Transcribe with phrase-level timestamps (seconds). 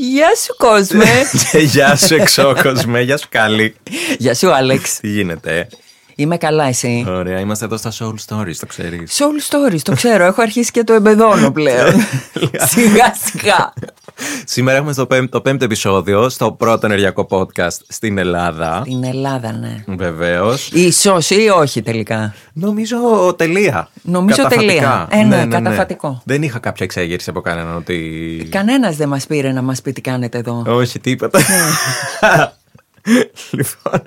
[0.00, 1.04] Γεια σου κόσμε.
[1.50, 3.74] Και γεια σου εξώκοσμε, γεια σου καλή.
[4.18, 4.98] Γεια σου Άλεξ.
[5.00, 5.66] Τι γίνεται, ε;
[6.20, 9.18] Είμαι καλά εσύ; Ωραία, είμαστε εδώ στα Soul Stories, το ξέρεις.
[9.18, 10.24] Soul Stories, το ξέρω.
[10.24, 11.92] Έχω αρχίσει και το εμπεδώνω πλέον.
[12.72, 13.72] σιγά σιγά.
[14.44, 18.80] Σήμερα έχουμε στο πέμπτο, το πέμπτο επεισόδιο στο πρώτο ενεργειακό podcast στην Ελλάδα.
[18.84, 19.84] Την Ελλάδα, ναι.
[19.86, 20.70] Βεβαίως.
[20.72, 22.34] Ίσως ή όχι τελικά.
[22.52, 22.96] Νομίζω
[23.36, 23.88] τελεία.
[24.02, 24.72] Νομίζω Καταφατικά.
[24.72, 25.08] τελεία.
[25.10, 26.22] Ε, ναι, καταφατικό.
[26.24, 28.48] Δεν είχα κάποια εξέγερση από κανέναν ότι.
[28.50, 30.62] Κανένας δεν μας πήρε να μας πει τι κάνετε εδώ.
[30.66, 31.38] Όχι, τίποτα.
[33.58, 34.02] λοιπόν,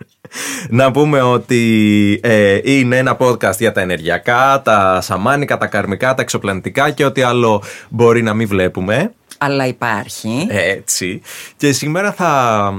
[0.70, 6.22] να πούμε ότι ε, είναι ένα podcast για τα ενεργειακά, τα σαμάνικα, τα καρμικά, τα
[6.22, 9.14] εξωπλανητικά και ό,τι άλλο μπορεί να μην βλέπουμε.
[9.38, 10.48] Αλλά υπάρχει.
[10.50, 11.22] Έτσι.
[11.58, 12.74] Και σήμερα θα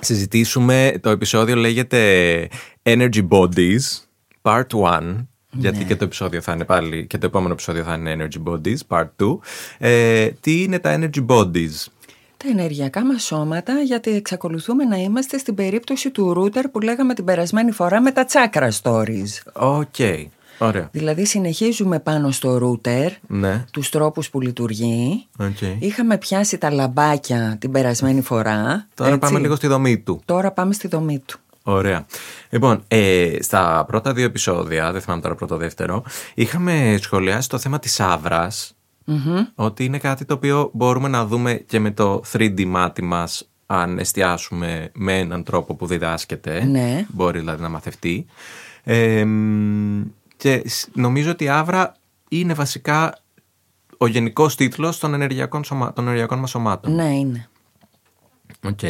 [0.00, 2.00] συζητήσουμε, το επεισόδιο λέγεται
[2.82, 3.80] Energy Bodies
[4.42, 5.26] Part 1.
[5.58, 8.76] Γιατί και το επεισόδιο θα είναι πάλι, και το επόμενο επεισόδιο θα είναι Energy Bodies,
[8.88, 9.38] Part 2.
[9.78, 11.86] Ε, τι είναι τα Energy Bodies?
[12.36, 17.24] Τα ενεργειακά μας σώματα, γιατί εξακολουθούμε να είμαστε στην περίπτωση του router που λέγαμε την
[17.24, 19.52] περασμένη φορά με τα chakra stories.
[19.52, 19.94] OK.
[20.58, 20.88] Ωραία.
[20.92, 23.64] Δηλαδή συνεχίζουμε πάνω στο router Ναι.
[23.72, 25.26] τους τρόπους που λειτουργεί.
[25.38, 25.60] Οκ.
[25.78, 28.86] Είχαμε πιάσει τα λαμπάκια την περασμένη φορά.
[28.94, 29.20] Τώρα έτσι.
[29.20, 30.20] πάμε λίγο στη δομή του.
[30.24, 31.38] Τώρα πάμε στη δομή του.
[31.62, 32.06] Ωραία.
[32.50, 36.02] Λοιπόν, ε, στα πρώτα δύο επεισόδια, δεν θυμάμαι τώρα πρώτο δεύτερο,
[36.34, 38.75] είχαμε σχολιάσει το θέμα της άβρας,
[39.54, 43.98] ότι είναι κάτι το οποίο μπορούμε να δούμε και με το 3D μάτι μας αν
[43.98, 46.64] εστιάσουμε με έναν τρόπο που διδάσκεται.
[46.64, 47.06] Ναι.
[47.08, 48.26] Μπορεί δηλαδή να μαθευτεί.
[48.84, 50.02] Ε, μ,
[50.36, 51.94] και σ- νομίζω ότι η άβρα
[52.28, 53.18] είναι βασικά
[53.98, 55.92] ο γενικός τίτλος των ενεργειακών, σωμα...
[55.92, 56.94] των ενεργειακών μας σωμάτων.
[56.94, 57.48] Ναι, είναι.
[58.66, 58.80] Οκ.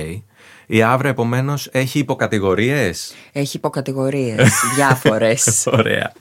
[0.66, 5.66] Η αύρα επομένως έχει υποκατηγορίες; Έχει υποκατηγορίες διάφορες.
[5.72, 6.12] Ωραία.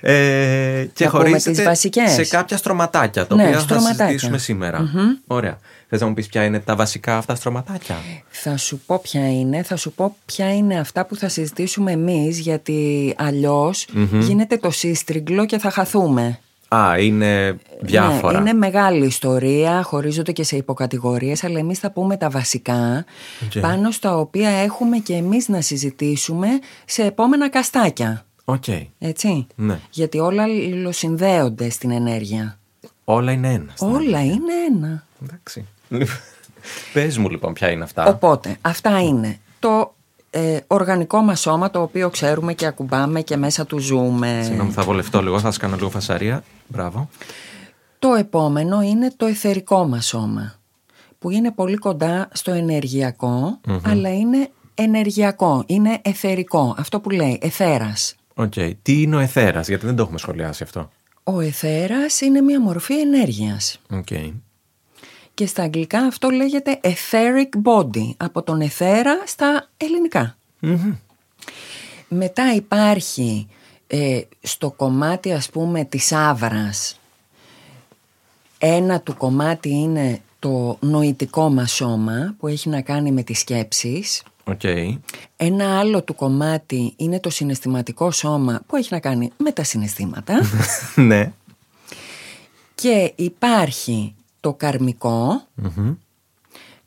[0.00, 2.10] Ε, και Να πούμε χωρίζεται τις βασικές.
[2.12, 4.04] σε κάποια στρωματάκια, τα Ναι, οποία θα στρωματάκια.
[4.06, 4.90] συζητήσουμε σήμερα.
[5.26, 5.58] Ωραία.
[5.88, 7.96] Θες να μου πεις ποια είναι τα βασικά αυτά στρωματάκια;
[8.28, 12.38] Θα σου πω ποια είναι, θα σου πω ποια είναι αυτά που θα συζητήσουμε εμείς
[12.38, 13.86] γιατί αλλιώς
[14.20, 16.38] γίνεται το σύστριγγλο και θα χαθούμε.
[16.68, 18.40] Α, είναι διάφορα.
[18.40, 23.04] Ναι, είναι μεγάλη ιστορία, χωρίζονται και σε υποκατηγορίες, αλλά εμείς θα πούμε τα βασικά,
[23.44, 23.60] Οκ.
[23.60, 26.48] πάνω στα οποία έχουμε και εμείς να συζητήσουμε
[26.84, 28.24] σε επόμενα καστάκια.
[28.44, 28.64] Οκ.
[28.98, 29.78] Έτσι; Ναι.
[29.90, 30.44] Γιατί όλα
[30.88, 32.58] συνδέονται στην ενέργεια.
[33.04, 33.72] Όλα είναι ένα.
[33.74, 35.04] στην Όλα είναι ένα.
[35.24, 35.66] Εντάξει.
[36.92, 38.06] Πες μου λοιπόν ποια είναι αυτά.
[38.06, 39.94] Οπότε, αυτά είναι το
[40.36, 44.40] ε, οργανικό μας σώμα, το οποίο ξέρουμε και ακουμπάμε και μέσα του ζούμε.
[44.44, 46.44] Συγγνώμη, θα βολευτώ λίγο, θα σας κάνω λίγο φασαρία.
[46.66, 47.08] Μπράβο.
[47.98, 50.54] Το επόμενο είναι το αιθερικό μας σώμα,
[51.18, 58.14] που είναι πολύ κοντά στο ενεργειακό αλλά είναι ενεργειακό, είναι αιθερικό, αυτό που λέει, αιθέρας.
[58.34, 58.52] Οκ.
[58.82, 60.90] Τι είναι ο αιθέρας, γιατί δεν το έχουμε σχολιάσει αυτό.
[61.24, 63.80] Ο αιθέρας είναι μια μορφή ενέργειας.
[63.90, 64.08] Οκ.
[65.36, 70.36] Και στα αγγλικά αυτό λέγεται etheric body, από τον αιθέρα στα ελληνικά.
[72.08, 73.48] Μετά υπάρχει
[73.86, 77.00] ε, στο κομμάτι ας πούμε της αύρας,
[78.58, 84.22] ένα του κομμάτι είναι το νοητικό μας σώμα που έχει να κάνει με τις σκέψεις.
[84.44, 84.60] Οκ.
[85.36, 90.40] Ένα άλλο του κομμάτι είναι το συναισθηματικό σώμα που έχει να κάνει με τα συναισθήματα.
[90.94, 91.32] ναι.
[92.74, 94.15] και υπάρχει
[94.46, 95.42] το καρμικό,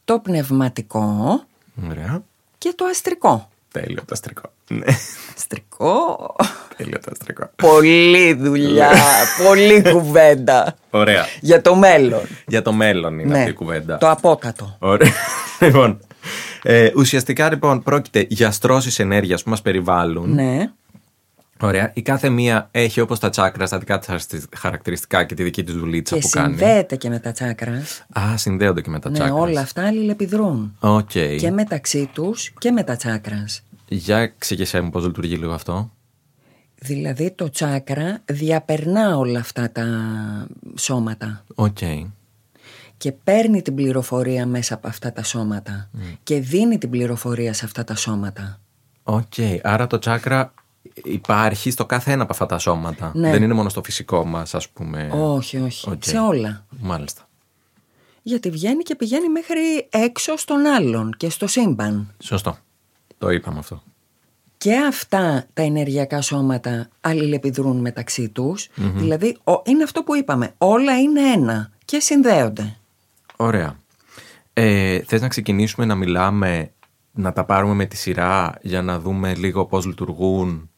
[0.06, 1.42] το πνευματικό
[1.90, 2.24] Ωραία.
[2.58, 3.50] και το αστρικό.
[3.72, 4.52] Τέλειο το αστρικό.
[4.68, 4.86] Ναι.
[5.36, 6.36] Αστρικό.
[6.78, 7.50] Τέλειο το αστρικό.
[7.56, 8.92] Πολύ δουλειά,
[9.48, 10.76] πολύ κουβέντα.
[10.90, 11.26] Ωραία.
[11.42, 12.22] Για το μέλλον.
[12.48, 13.98] Για το μέλλον είναι Ναι, αυτή η κουβέντα.
[13.98, 14.76] το απόκατο.
[14.80, 15.12] Ωραία.
[15.62, 16.00] λοιπόν,
[16.64, 20.34] ε, ουσιαστικά λοιπόν πρόκειται για στρώσεις ενέργειας που μας περιβάλλουν.
[20.34, 20.72] Ναι.
[21.62, 21.92] Ωραία.
[21.94, 25.74] Η κάθε μία έχει όπως τα τσάκρα στα δικά της χαρακτηριστικά και τη δική της
[25.76, 26.48] δουλίτσα Και που κάνει.
[26.58, 27.82] συνδέεται και με τα τσάκρα.
[28.20, 29.40] Α, συνδέονται και με τα Ναι, τσάκρας.
[29.40, 30.76] όλα αυτά αλληλεπιδρούν.
[30.80, 31.10] Οκ.
[31.40, 33.62] Και μεταξύ τους και με τα τσάκρας.
[33.88, 35.92] Για εξήγησέ μου πώς λειτουργεί λίγο αυτό.
[36.82, 39.86] Δηλαδή το τσάκρα διαπερνά όλα αυτά τα
[40.76, 41.78] σώματα Οκ.
[42.98, 45.90] και παίρνει την πληροφορία μέσα από αυτά τα σώματα
[46.24, 48.60] και δίνει την πληροφορία σε αυτά τα σώματα.
[49.04, 49.34] Οκ.
[49.62, 50.54] Άρα το τσάκρα
[51.04, 53.12] υπάρχει στο κάθε ένα από αυτά τα σώματα.
[53.16, 53.32] Ναι.
[53.32, 55.10] Δεν είναι μόνο στο φυσικό μας ας πούμε.
[55.14, 55.90] όχι, όχι.
[55.90, 56.04] Οκ.
[56.04, 56.66] Σε όλα.
[56.80, 57.28] Μάλιστα.
[58.22, 62.14] Γιατί βγαίνει και πηγαίνει μέχρι έξω στον άλλον και στο σύμπαν.
[62.20, 62.58] Σωστό.
[63.18, 63.84] Το είπαμε αυτό.
[64.58, 68.70] Και αυτά τα ενεργειακά σώματα αλληλεπιδρούν μεταξύ τους.
[68.76, 70.54] Δηλαδή ο- είναι αυτό που είπαμε.
[70.58, 72.78] Όλα είναι ένα και συνδέονται.
[73.36, 73.78] Ωραία.
[74.54, 76.72] Ε, θες να ξεκινήσουμε να μιλάμε,
[77.12, 80.70] να τα πάρουμε με τη σειρά για να δούμε λίγο πώς λειτουργούν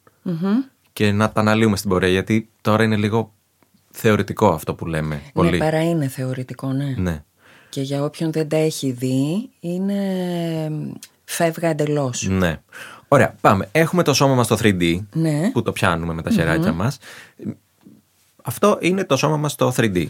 [0.93, 3.33] και να τα αναλύουμε στην πορεία γιατί τώρα είναι λίγο
[3.91, 5.21] θεωρητικό αυτό που λέμε.
[5.33, 5.49] Πολύ.
[5.51, 6.95] Ναι, παρά είναι θεωρητικό, ναι.
[6.97, 7.23] Ναι.
[7.69, 10.01] Και για όποιον δεν τα έχει δει, είναι
[11.23, 12.27] φεύγα εντελώς.
[12.27, 12.61] Ναι.
[13.07, 13.69] Ωραία, πάμε.
[13.71, 15.49] Έχουμε το σώμα μας στο 3D, Ναι.
[15.51, 16.97] που το πιάνουμε με τα χεράκια μας.
[18.43, 20.07] Αυτό είναι το σώμα μας στο 3D.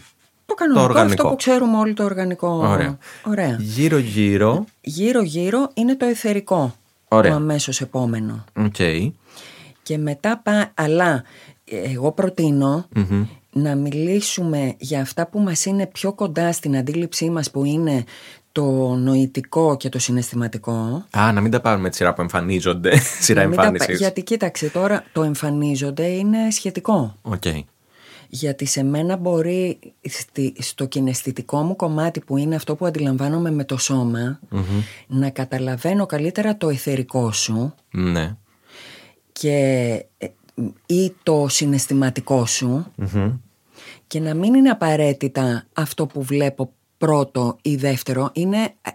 [0.51, 1.13] Το κανονικό, Το οργανικό.
[1.21, 2.47] αυτό που ξέρουμε όλοι το οργανικό.
[2.47, 2.97] Ωραία.
[3.25, 3.57] Ωραία.
[3.59, 6.75] Γύρω-γύρω, Γύρω-γύρω είναι το εθερικό.
[7.07, 7.31] Ωραία.
[7.31, 8.43] Το αμέσως επόμενο.
[8.57, 8.75] οκ.
[9.83, 11.23] Και μετά πά, αλλά
[11.65, 12.85] ε, εγώ προτείνω
[13.51, 18.03] να μιλήσουμε για αυτά που μας είναι πιο κοντά στην αντίληψή μας που είναι
[18.51, 18.63] το
[18.95, 21.05] νοητικό και το συναισθηματικό.
[21.17, 22.97] Α, να μην τα πάρουμε τη σειρά που εμφανίζονται.
[23.25, 23.99] σειρά Να μην τα πα- εμφάνισης.
[23.99, 27.15] γιατί κοίταξε τώρα το εμφανίζονται είναι σχετικό.
[27.21, 27.43] Οκ.
[28.33, 29.79] Γιατί σε μένα μπορεί
[30.09, 34.39] στη- στο κιναισθητικό μου κομμάτι που είναι αυτό που αντιλαμβάνομαι με το σώμα
[35.07, 38.35] να καταλαβαίνω καλύτερα το αιθερικό σου Ναι.
[39.31, 39.55] και,
[40.17, 40.27] ε,
[40.85, 43.31] ή το συναισθηματικό σου Μμμ.
[44.07, 48.89] και να μην είναι απαραίτητα αυτό που βλέπω πρώτο ή δεύτερο είναι ε,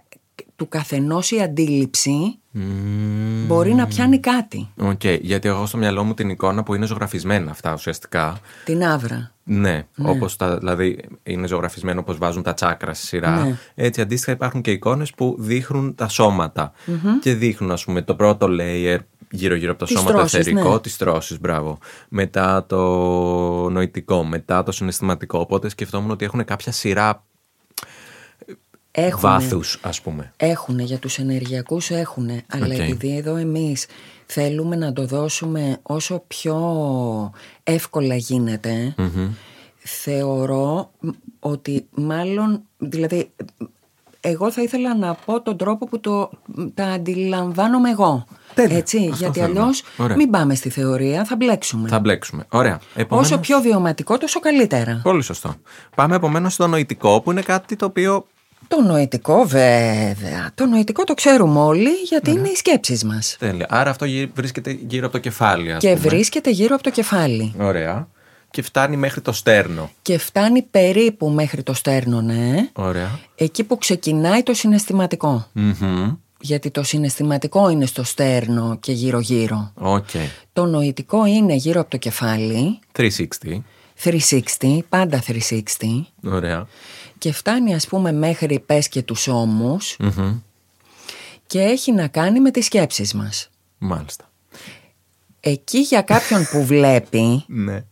[0.57, 3.47] του καθενός η αντίληψη Μμμ.
[3.47, 7.51] μπορεί να πιάνει κάτι Οκ, γιατί εγώ στο μυαλό μου την εικόνα που είναι ζωγραφισμένα
[7.51, 8.39] αυτά ουσιαστικά.
[8.65, 13.45] την αύρα Ναι, όπως τα, δηλαδή είναι ζωγραφισμένο όπως βάζουν τα τσάκρα στη σειρά.
[13.45, 13.57] Ναι.
[13.75, 16.73] Έτσι αντίστοιχα υπάρχουν και εικόνες που δείχνουν τα σωματα
[17.21, 18.99] και δείχνουν ας πούμε το πρώτο layer
[19.31, 20.81] γύρω-γύρω από το Τις σώμα το στρώσεις, αιθερικό, ναι.
[20.81, 21.79] τις στρώσεις, μπράβο.
[22.09, 22.81] Μετά το
[23.71, 25.39] νοητικό, μετά το συναισθηματικό.
[25.39, 27.25] Οπότε σκεφτόμουν ότι έχουν κάποια σειρά
[28.99, 30.33] έχουν, βάθους ας πούμε.
[30.37, 32.73] έχουν για τους ενεργειακούς έχουν αλλά Οκ.
[32.73, 33.87] επειδή εδώ εμείς
[34.27, 36.57] θέλουμε να το δώσουμε όσο πιο
[37.63, 38.95] εύκολα γίνεται
[39.79, 41.09] θεωρώ μ,
[41.41, 43.31] ότι μάλλον δηλαδή
[44.21, 46.31] εγώ θα ήθελα να πω τον τρόπο που το,
[46.75, 48.25] τα αντιλαμβάνομαι εγώ.
[48.55, 48.77] Τέλεια.
[48.77, 49.61] Έτσι, Αυτό γιατί θέλουμε.
[49.61, 50.17] αλλιώς Ωραία.
[50.17, 51.89] μην πάμε στη θεωρία, θα μπλέξουμε.
[51.89, 52.47] Θα μπλέξουμε.
[52.49, 52.81] Ωραία.
[52.95, 55.01] Επομένως, Όσο πιο βιωματικό, τόσο καλύτερα.
[55.03, 55.55] Πολύ σωστό.
[55.95, 58.27] Πάμε επομένως στο νοητικό που είναι κάτι το οποίο
[58.69, 60.51] Το νοητικό βέβαια.
[60.55, 63.37] Το νοητικό το ξέρουμε όλοι γιατί είναι οι σκέψεις μας.
[63.39, 63.67] Τέλεια.
[63.71, 66.09] Άρα αυτό γυ- βρίσκεται γύρω από το κεφάλι, ας Και πούμε.
[66.09, 67.55] βρίσκεται γύρω από το κεφάλι.
[67.59, 68.09] Ωραία.
[68.51, 69.91] Και φτάνει μέχρι το στέρνο.
[70.03, 72.69] Και φτάνει περίπου μέχρι το στέρνο, ναι.
[72.73, 73.19] Ωραία.
[73.35, 75.47] Εκεί που ξεκινάει το συναισθηματικό.
[75.53, 76.13] Μμμ.
[76.41, 79.73] Γιατί το συναισθηματικό είναι στο στέρνο και γύρω-γύρω.
[79.75, 80.09] Οκ.
[80.53, 82.79] Το νοητικό είναι γύρω από το κεφάλι.
[82.93, 83.63] 360.
[84.05, 85.63] 360, πάντα 360.
[86.25, 86.67] Ωραία.
[87.19, 89.97] Και φτάνει ας πούμε μέχρι πες και τους ώμους.
[89.99, 90.39] Μμμ.
[91.47, 93.51] Και έχει να κάνει με τις σκέψεις μας.
[93.79, 94.31] Μάλιστα.
[95.41, 97.85] Εκεί για κάποιον που βλέπει Ναι.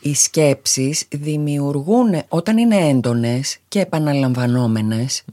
[0.00, 5.24] οι σκέψεις δημιουργούν όταν είναι έντονες και επαναλαμβανόμενες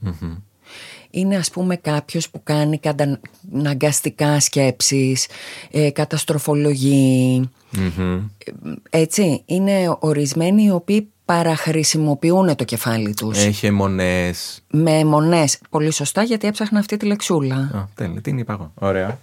[1.11, 5.27] είναι ας πούμε κάποιος που κάνει καταναγκαστικά σκέψεις
[5.71, 8.25] ε, καταστροφολογεί Μμμ.
[8.89, 14.61] έτσι είναι ορισμένοι οι οποίοι παραχρησιμοποιούν το κεφάλι τους Έχει αιμονές.
[14.71, 18.21] με αιμονές πολύ σωστά γιατί έψαχνα αυτή τη λεξούλα Α, τέλεια.
[18.21, 18.71] Τι είπα εγώ.
[18.75, 19.19] Ωραία.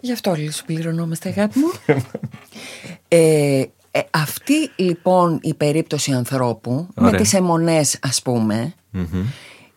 [0.00, 1.70] Γι' αυτό όλοι σου πληρωνόμαστε αγάπη μου.
[3.08, 7.20] ε, ε, αυτή λοιπόν η περίπτωση ανθρώπου με Ωραία.
[7.20, 9.24] τις αιμονές ας πούμε Μμμ.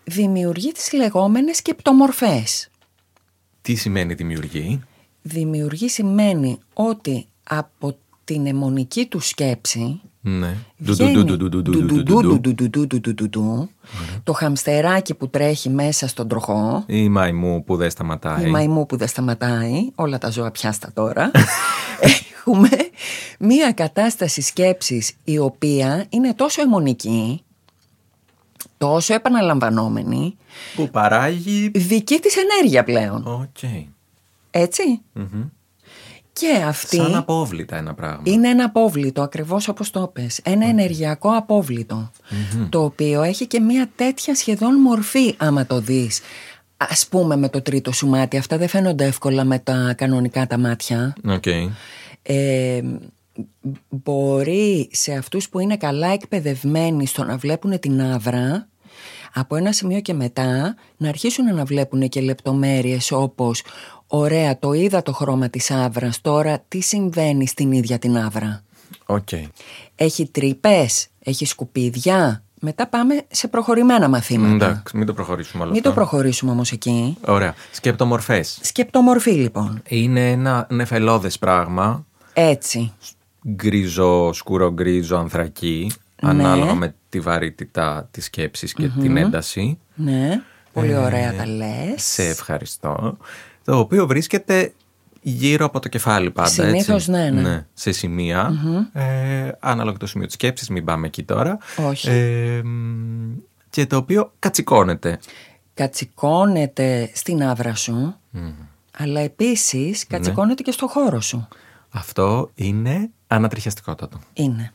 [0.04, 2.70] δημιουργεί τις λεγόμενες σκεπτομορφές.
[3.62, 4.82] Τι σημαίνει δημιουργεί;
[5.22, 10.02] Δημιουργεί σημαίνει ότι από την αιμονική του σκέψη
[14.24, 16.84] το χαμστεράκι που τρέχει μέσα στον τροχό.
[16.88, 18.48] Η μαϊμού που δεν σταματάει.
[18.48, 19.90] Η μαϊμού που δεν σταματάει.
[19.96, 21.32] Όλα τα ζώα πιάστα τώρα.
[22.40, 22.70] Έχουμε
[23.40, 27.42] μία κατάσταση σκέψης η οποία είναι τόσο αιμονική
[28.78, 30.38] τόσο επαναλαμβανόμενη.
[30.76, 31.72] Που παράγει.
[31.76, 33.50] δική της ενέργεια πλέον.
[33.54, 33.86] Okay.
[34.52, 35.02] Έτσι.
[36.40, 38.22] Και αυτή Σαν απόβλητα ένα πράγμα.
[38.24, 40.40] είναι ένα απόβλητο, ακριβώς όπως το πες.
[40.44, 42.12] Ένα ενεργειακό απόβλητο,
[42.70, 46.20] το οποίο έχει και μία τέτοια σχεδόν μορφή άμα το δεις.
[46.78, 50.58] Ας πούμε με το τρίτο σου μάτι, αυτά δεν φαίνονται εύκολα με τα κανονικά τα
[50.58, 51.16] μάτια.
[51.28, 51.46] Οκ.
[52.22, 52.82] ε,
[53.90, 58.68] μπορεί σε αυτούς που είναι καλά εκπαιδευμένοι στο να βλέπουν την αύρα
[59.34, 63.64] από ένα σημείο και μετά να αρχίσουν να βλέπουν και λεπτομέρειες όπως
[64.08, 68.62] ωραία το είδα το χρώμα της αύρας τώρα τι συμβαίνει στην ίδια την αύρα;
[69.06, 69.28] Οκ.
[69.96, 75.82] έχει τρύπες, έχει σκουπίδια μετά πάμε σε προχωρημένα μαθήματα Εντάξει, μην το προχωρήσουμε όλο μην
[75.82, 76.02] το αυτό.
[76.02, 77.54] προχωρήσουμε όμως εκεί Ωραία.
[77.72, 78.60] Σκεπτομορφές.
[78.62, 82.92] σκεπτομορφή λοιπόν Είναι ένα νεφελώδες πράγμα, έτσι
[83.50, 86.30] γκρίζο, σκούρο γκρίζο, ανθρακί, Ναι.
[86.30, 89.78] ανάλογα με τη βαρύτητα της σκέψης και την ένταση.
[89.96, 90.42] ναι
[90.74, 93.18] πολύ Ε, ωραία τα λες Σε ευχαριστώ.
[93.68, 94.74] Το οποίο βρίσκεται
[95.22, 97.12] γύρω από το κεφάλι πάντα, Συνήθως έτσι.
[97.12, 97.66] ναι, ναι.
[97.74, 98.52] σε σημεια
[98.94, 101.58] Ε, ανάλογα το σημείο της σκέψης, μην πάμε εκεί τώρα.
[101.90, 102.10] Όχι.
[102.10, 103.34] Ε, μ,
[103.70, 105.20] και το οποίο κατσικώνεται.
[105.74, 108.16] Κατσικώνεται στην άβρα σου,
[108.98, 110.18] αλλά επίσης Ναι.
[110.18, 111.48] κατσικώνεται και στο χώρο σου.
[111.90, 114.20] Αυτό είναι ανατριχιαστικότατο.
[114.34, 114.74] Είναι.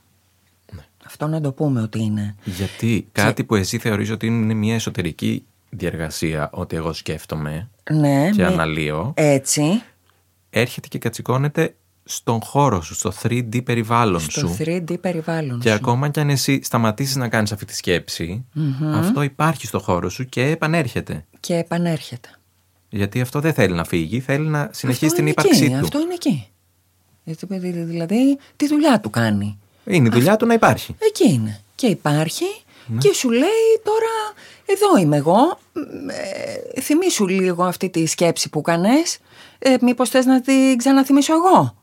[0.72, 0.84] Ναι.
[1.06, 2.34] Αυτό να το πούμε ότι είναι.
[2.44, 8.42] Γιατί κάτι που εσύ θεωρείς ότι είναι μια εσωτερική διεργασία, ότι εγώ σκέφτομαι Ναι, και
[8.42, 9.82] μη- αναλύω, έτσι,
[10.50, 11.74] έρχεται και κατσικώνεται
[12.04, 14.56] στον χώρο σου, στο 3D περιβάλλον στο σου.
[14.58, 15.74] 3D περιβάλλον Και σου.
[15.74, 18.44] ακόμα κι αν εσύ σταματήσεις να κάνεις αυτή τη σκεψη
[18.94, 21.24] αυτό υπάρχει στο χώρο σου και επανέρχεται.
[21.40, 22.28] Και επανέρχεται.
[22.88, 25.78] Γιατί αυτό δεν θέλει να φύγει, θέλει να συνεχίσει Αυτό την είναι ύπαρξή εκεί, του.
[25.80, 26.46] Αυτό είναι εκεί.
[27.24, 27.46] Έτσι,
[27.84, 29.58] Δηλαδή, τη δουλειά του κάνει.
[29.84, 30.94] Είναι η δουλειά του να υπάρχει.
[30.98, 31.60] Εκεί είναι.
[31.74, 32.44] Και υπάρχει
[32.86, 32.98] Ναι.
[32.98, 34.34] και σου λέει τώρα
[34.66, 35.58] εδώ είμαι εγώ.
[36.74, 39.18] Ε, θυμήσου λίγο αυτή τη σκέψη που κάνες.
[39.58, 41.76] Ε, μήπως θες να την ξαναθυμίσω εγώ;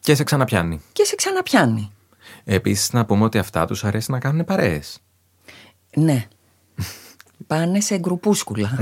[0.00, 0.82] Και σε ξαναπιάνει.
[0.92, 1.92] Και σε ξαναπιάνει.
[2.44, 4.98] Επίσης να πούμε ότι αυτά τους αρέσει να κάνουν παρέες.
[5.96, 6.26] Ναι.
[7.46, 8.78] Πάνε σε γκρουπούσκουλα.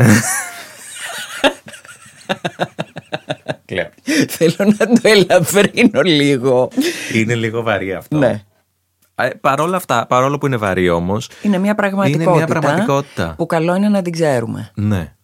[3.64, 3.90] Κλαίω.
[4.37, 6.71] Θέλω να το ελαφρύνω λίγο.
[7.14, 8.16] Είναι λίγο βαρύ αυτό.
[8.18, 8.42] Ναι.
[9.21, 13.35] Ε, παρόλα αυτά, παρόλο που είναι βαρύ όμως, Είναι μια πραγματικότητα, Είναι μια πραγματικότητα.
[13.37, 14.71] που καλό είναι να την ξέρουμε.
[14.75, 15.15] Ναι.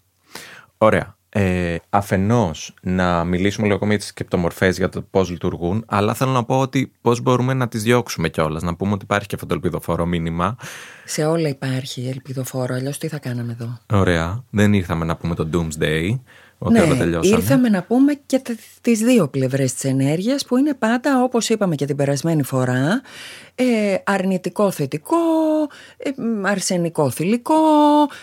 [0.79, 1.17] Ωραία.
[1.37, 6.45] Ε, αφενός να μιλήσουμε λίγο για τις σκεπτομορφές για το πώς λειτουργούν, αλλά θέλω να
[6.45, 8.63] πω ότι πώς μπορούμε να τις διώξουμε κιόλας.
[8.63, 10.57] Να πούμε ότι υπάρχει και αυτό το ελπιδοφόρο μήνυμα.
[11.05, 14.45] Σε όλα υπάρχει ελπιδοφόρο, αλλιώς τι θα κάναμε εδώ; Ωραία.
[14.51, 16.19] Δεν ήρθαμε να πούμε το Doomsday,
[16.67, 17.35] ότι όλα τελειώσανε.
[17.37, 21.49] Ναι, ήρθαμε να πούμε και τε- τις δύο πλευρές της ενέργειας που είναι πάντα όπως
[21.49, 23.03] είπαμε και την περασμένη φορά
[23.55, 23.65] ε,
[24.05, 25.17] αρνητικό θετικό,
[25.97, 27.55] ε, μ, αρσενικό θηλυκό,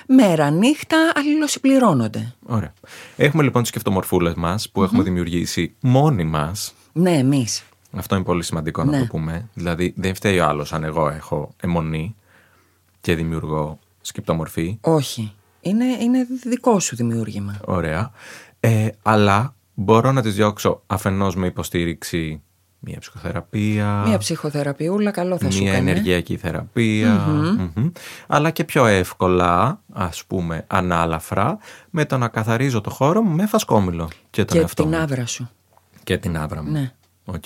[0.07, 2.33] μέρα νύχτα, αλληλοσυμπληρώνονται.
[2.45, 2.74] Ωραία.
[3.17, 6.74] Έχουμε λοιπόν τις σκεφτομορφούλες μας που έχουμε δημιουργήσει μόνοι μας.
[6.93, 7.63] Ναι, εμείς.
[7.93, 9.00] Αυτό είναι πολύ σημαντικό να Ναι.
[9.00, 9.50] το πούμε.
[9.53, 12.15] Δηλαδή δεν φταίει ο άλλος αν εγώ έχω αιμονή
[13.01, 14.77] και δημιουργώ σκεπτομορφή.
[14.81, 15.33] Όχι.
[15.62, 17.58] Είναι, είναι δικό σου δημιούργημα.
[17.65, 18.12] Ωραία.
[18.60, 22.41] Ε, αλλά μπορώ να τις διώξω αφενός με υποστήριξη
[22.80, 25.89] μια ψυχοθεραπεία, Μία ψυχοθεραπείουλα καλό θα σου μια κάνει.
[25.89, 27.13] ενεργειακή θεραπεία,
[27.75, 27.88] μμμ.
[28.27, 31.58] αλλά και πιο εύκολα, ας πούμε, ανάλαφρα,
[31.89, 34.98] με το να καθαρίζω το χώρο μου με φασκόμηλο και τον Και εαυτό την μου.
[35.01, 35.50] αύρα σου.
[36.03, 36.72] Και την αύρα μου.
[36.72, 36.91] Ναι.
[37.33, 37.43] Οκ.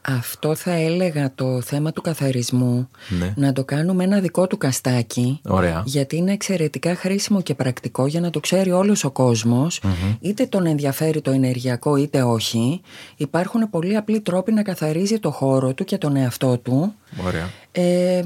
[0.00, 3.32] Αυτό θα έλεγα το θέμα του καθαρισμού Ναι.
[3.36, 5.82] να το κάνουμε ένα δικό του καστάκι Ωραία.
[5.86, 9.80] γιατί είναι εξαιρετικά χρήσιμο και πρακτικό για να το ξέρει όλος ο κοσμος
[10.20, 12.80] είτε τον ενδιαφέρει το ενεργειακό είτε όχι
[13.16, 16.94] υπάρχουν πολύ απλοί τρόποι να καθαρίζει το χώρο του και τον εαυτό του
[17.26, 17.48] Ωραία.
[17.72, 18.22] ε,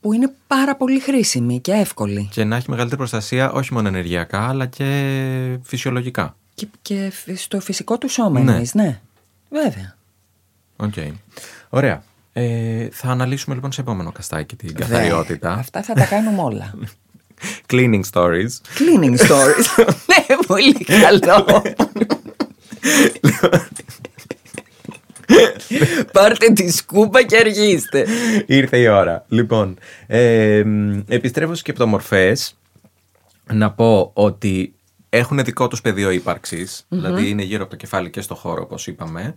[0.00, 4.48] που είναι πάρα πολύ χρήσιμοι και εύκολοι Και να έχει μεγαλύτερη προστασία όχι μόνο ενεργειακά
[4.48, 6.36] αλλά και φυσιολογικά.
[6.54, 8.50] και, και φ- στο φυσικό του σώμα Ναι.
[8.50, 9.00] εννοείς, ναι
[9.50, 9.96] βέβαια
[10.82, 10.94] Οκ.
[11.68, 12.02] Ωραία.
[12.32, 14.88] Ε, θα αναλύσουμε λοιπόν σε επόμενο καστάκι την Βέβαια.
[14.88, 15.52] καθαριότητα.
[15.52, 16.74] αυτά θα τα κάνουμε όλα
[17.70, 18.50] Cleaning stories.
[18.78, 19.84] Cleaning stories.
[20.08, 21.62] ναι, πολύ καλό.
[26.12, 28.06] Πάρτε τη σκούπα και αργήστε.
[28.46, 29.24] Ήρθε η ώρα.
[29.28, 32.56] Λοιπόν, ε, μ, επιστρέφω στις σκεπτομορφές
[33.52, 34.74] να πω ότι
[35.14, 38.86] έχουν δικό τους πεδίο ύπαρξης, δηλαδή είναι γύρω από το κεφάλι και στο χώρο όπως
[38.86, 39.34] είπαμε.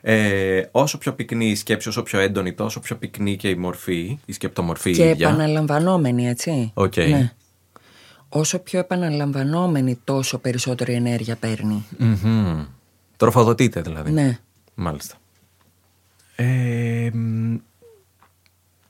[0.00, 4.18] Ε, όσο πιο πυκνή η σκέψη, όσο πιο έντονη, τόσο πιο πυκνή και η μορφή,
[4.24, 5.28] η σκεπτομορφή Και η ίδια.
[5.28, 6.70] επαναλαμβανόμενη, έτσι.
[6.74, 6.96] Οκ.
[6.96, 7.32] Ναι.
[8.28, 11.86] Όσο πιο επαναλαμβανόμενη, τόσο περισσότερη ενέργεια παίρνει.
[11.98, 12.64] Μμμ.
[13.16, 14.10] Τροφοδοτείται δηλαδή.
[14.10, 14.38] Ναι.
[14.74, 15.14] Μάλιστα.
[16.36, 17.54] Ε, μ,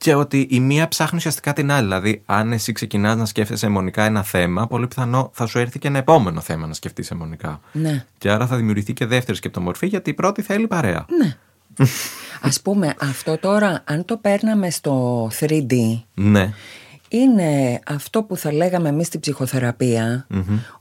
[0.07, 1.83] και ότι η μία ψάχνει ουσιαστικά την άλλη.
[1.87, 5.87] Δηλαδή, αν εσύ ξεκινάς να σκέφτεσαι εμμονικά ένα θέμα, πολύ πιθανό θα σου έρθει και
[5.87, 7.59] ένα επόμενο θέμα να σκεφτείς εμμονικά.
[7.71, 8.05] Ναι.
[8.17, 11.05] Και άρα θα δημιουργηθεί και δεύτερη σκεπτομορφή, γιατί η πρώτη θέλει παρέα.
[11.17, 11.35] Ναι.
[12.41, 16.53] Ας πούμε, αυτό τώρα, αν το παίρναμε στο 3D, Ναι.
[17.09, 20.27] είναι αυτό που θα λέγαμε εμείς στην ψυχοθεραπεια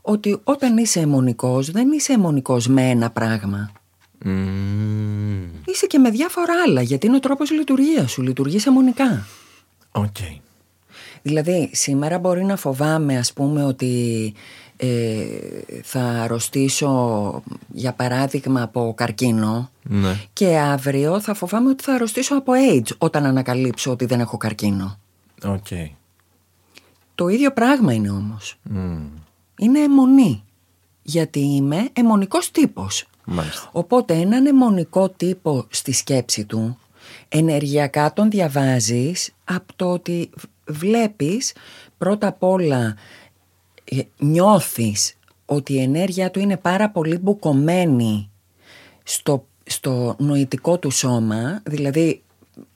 [0.01, 3.71] ότι όταν είσαι εμμονικός, δεν είσαι εμμονικός με ένα πράγμα.
[4.25, 5.45] Μμμ.
[5.65, 9.27] Είσαι και με διάφορα άλλα, γιατί είναι ο τρόπος λειτουργίας σου, λειτουργείς εμμονικά.
[9.93, 10.17] Οκ.
[11.23, 14.35] Δηλαδή, σήμερα μπορεί να φοβάμαι, ας πούμε, ότι
[14.77, 15.27] ε,
[15.83, 17.43] θα αρρωστήσω,
[17.73, 20.21] για παράδειγμα, από καρκίνο Ναι.
[20.33, 24.99] και αύριο θα φοβάμαι ότι θα αρρωστήσω από AIDS όταν ανακαλύψω ότι δεν έχω καρκίνο.
[25.45, 25.67] Οκ.
[27.15, 28.57] Το ίδιο πράγμα είναι όμως.
[28.63, 28.99] Μμ.
[29.59, 30.45] Είναι εμμονή.
[31.03, 33.07] Γιατί είμαι εμμονικός τύπος.
[33.29, 33.69] Μάλιστα.
[33.73, 36.79] Οπότε έναν εμμονικό τύπο στη σκέψη του
[37.29, 40.31] ενεργειακά τον διαβάζεις από το ότι
[40.67, 41.53] βλέπεις
[41.99, 42.97] πρώτα απ' όλα
[43.85, 48.31] ε, νιώθεις ότι η ενέργεια του είναι πάρα πολύ μπουκωμένη
[49.03, 52.23] στο, στο νοητικό του σώμα δηλαδή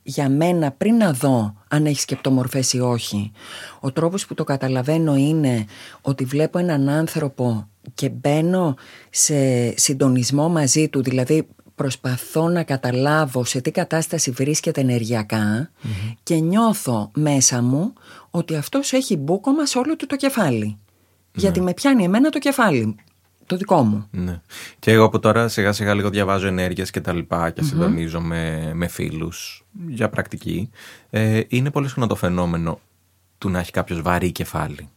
[0.03, 3.33] για μένα πριν να δω αν έχεις σκεπτομορφές ή όχι.
[3.81, 5.65] Ο τρόπος που το καταλαβαίνω είναι
[6.01, 8.77] ότι βλέπω έναν άνθρωπο και μπαίνω
[9.11, 14.83] σε συντονισμό μαζί του, δηλαδή προσπαθώ να καταλάβω σε τι κατάσταση βρίσκεται
[16.23, 17.93] και νιώθω μέσα μου
[18.31, 20.79] ότι αυτός έχει μπούκομα σε όλο του το κεφάλι.
[21.35, 22.97] Γιατί με πιάνει εμένα το κεφάλι
[23.51, 24.07] το δικό μου.
[24.11, 24.41] Ναι.
[24.79, 28.71] Και εγώ από τώρα σιγά σιγά λίγο διαβάζω ενέργειες και τα λοιπά και συντονίζω με,
[28.75, 30.71] με φίλους για πρακτική.
[31.11, 32.81] Ε, είναι πολύ συχνό το φαινόμενο
[33.39, 34.89] του να έχει κάποιος βαρύ κεφάλι.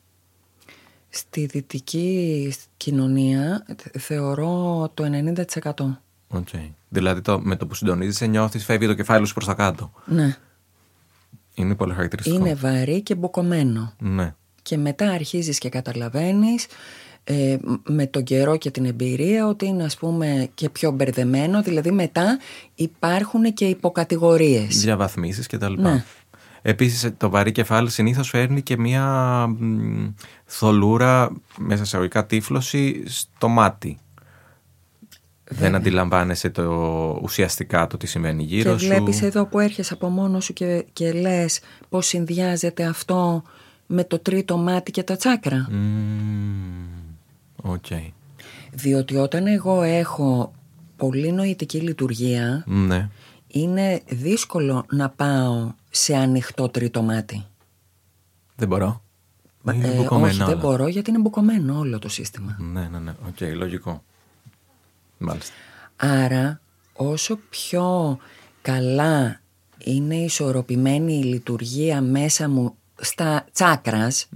[1.16, 3.66] Στη δυτική κοινωνία
[4.00, 5.04] θεωρώ το
[5.64, 5.74] 90%.
[6.38, 6.70] Okay.
[6.90, 9.92] Δηλαδή το, με το που συντονίζεσαι νιώθεις φεύγει το κεφάλι σου προς τα κάτω.
[10.06, 10.38] Ναι.
[11.54, 12.38] Είναι πολύ χαρακτηριστικό.
[12.38, 13.94] Είναι βαρύ και μποκωμένο.
[14.00, 14.36] Ναι.
[14.62, 16.66] Και μετά αρχίζεις και καταλαβαίνεις
[17.24, 21.92] ε, με τον καιρό και την εμπειρία ότι είναι ας πούμε και πιο μπερδεμένο δηλαδή
[21.92, 22.40] μετά
[22.76, 26.04] υπάρχουν και υποκατηγορίες διαβαθμίσεις και τα λοιπά ναι.
[26.66, 29.48] Επίσης το βαρύ κεφάλι συνήθως φέρνει και μια
[30.46, 33.98] θολούρα μέσα σε αγωγικά τύφλωση στο μάτι
[35.44, 36.64] δεν αντιλαμβάνεσαι το
[37.22, 38.88] ουσιαστικά το τι σημαίνει γύρω σου.
[38.88, 43.44] Και βλέπεις εδώ που έρχεσαι από μόνος σου και, και λες πώς συνδυάζεται αυτό
[43.88, 45.68] με το τρίτο μάτι και τα τσάκρα.
[47.64, 48.12] Okay.
[48.72, 50.54] Διότι όταν εγώ έχω
[50.98, 53.10] πολύ νοητική λειτουργία ναι.
[53.54, 57.46] Είναι δύσκολο να πάω σε ανοιχτό τρίτο μάτι.
[58.56, 59.02] Δεν μπορώ.
[59.74, 62.58] Είναι ε, όχι, δεν μπορώ γιατί είναι μπουκωμένο όλο το σύστημα.
[62.60, 63.14] Ναι, ναι, ναι.
[63.28, 64.04] OK, okay, λογικό.
[65.18, 65.54] Μάλιστα.
[65.96, 66.60] Άρα
[66.94, 68.18] όσο πιο
[68.62, 69.40] καλά
[69.78, 74.28] είναι ισορροπημένη η λειτουργία μέσα μου στα τσάκρας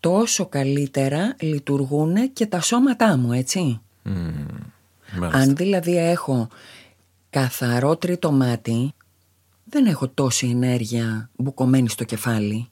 [0.00, 3.80] τόσο καλύτερα λειτουργούν και τα σώματά μου, έτσι.
[5.30, 6.48] Αν δηλαδή έχω
[7.34, 8.92] καθαρό τρίτο μάτι,
[9.64, 12.68] δεν έχω τόση ενέργεια μπουκωμένη στο κεφάλι.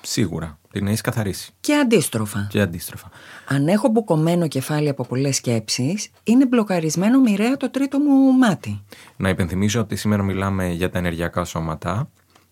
[0.00, 0.58] Σίγουρα.
[0.70, 1.52] Την έχεις καθαρίσει.
[1.60, 2.46] Και αντίστροφα.
[2.50, 3.10] Και αντίστροφα.
[3.48, 8.84] Αν έχω μπουκωμένο κεφάλι από πολλές σκέψεις, είναι μπλοκαρισμένο μοιραία το τρίτο μου μάτι.
[9.16, 11.46] Να υπενθυμίσω ότι σήμερα μιλάμε για τα ενεργειακά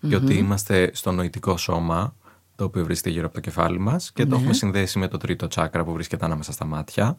[0.09, 2.15] και ότι είμαστε στο νοητικό σώμα,
[2.57, 4.37] το οποίο βρίσκεται γύρω από το κεφάλι μας και το ναι.
[4.37, 7.17] έχουμε συνδέσει με το τρίτο τσάκρα που βρίσκεται ανάμεσα στα μάτια.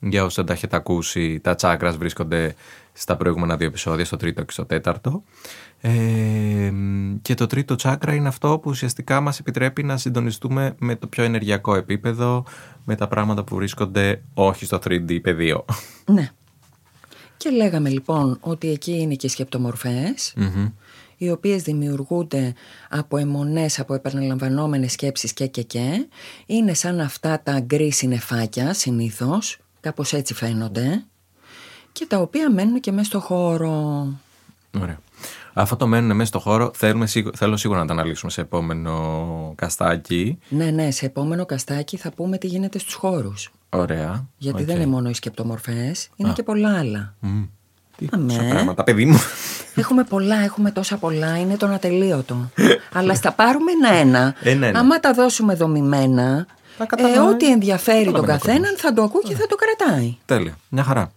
[0.00, 2.54] Για όσου δεν τα έχετε ακούσει, τα τσάκρα βρίσκονται
[2.92, 5.22] στα προηγούμενα δύο επεισόδια, στο τρίτο και στο τέταρτο.
[5.80, 6.72] Ε,
[7.22, 11.24] και το τρίτο τσάκρα είναι αυτό που ουσιαστικά μας επιτρέπει να συντονιστούμε με το πιο
[11.24, 12.44] ενεργειακό επίπεδο,
[12.84, 15.64] με τα πράγματα που βρίσκονται όχι στο 3D πεδίο.
[16.06, 16.30] Ναι.
[17.36, 20.34] Και λέγαμε λοιπόν ότι εκεί είναι και οι σκεπτομορφες
[21.20, 22.54] οι οποίες δημιουργούνται
[22.88, 26.06] από αιμονές, από επαναλαμβανόμενες σκέψεις και και και.
[26.46, 31.04] Είναι σαν αυτά τα γκρι συνεφάκια συνήθως, κάπως έτσι φαίνονται,
[31.92, 34.06] και τα οποία μένουν και μέσα στο χώρο.
[34.80, 34.98] Ωραία.
[35.52, 40.38] Αυτό το μένουν μέσα στο χώρο, θέλουμε, θέλω σίγουρα να τα αναλύσουμε σε επόμενο καστάκι.
[40.48, 43.50] Ναι, ναι, σε επόμενο καστάκι θα πούμε τι γίνεται στους χώρους.
[43.70, 44.26] Ωραία.
[44.36, 47.14] Γιατί δεν είναι μόνο οι σκεπτομορφές, είναι και πολλά άλλα.
[47.96, 48.48] Τι Αμέ.
[48.50, 49.18] πράγματα, παιδί μου.
[49.74, 52.50] Έχουμε πολλά, έχουμε τόσα πολλά, είναι τον ατελείωτο.
[52.98, 54.34] Αλλά στα πάρουμε ένα-ένα.
[54.42, 56.46] Ένα, Άμα τα δώσουμε δομημένα,
[56.96, 60.16] ε, ό,τι ενδιαφέρει τον καθέναν θα το ακούει και θα το κρατάει.
[60.24, 60.58] Τέλεια.
[60.68, 61.12] Μια χαρά.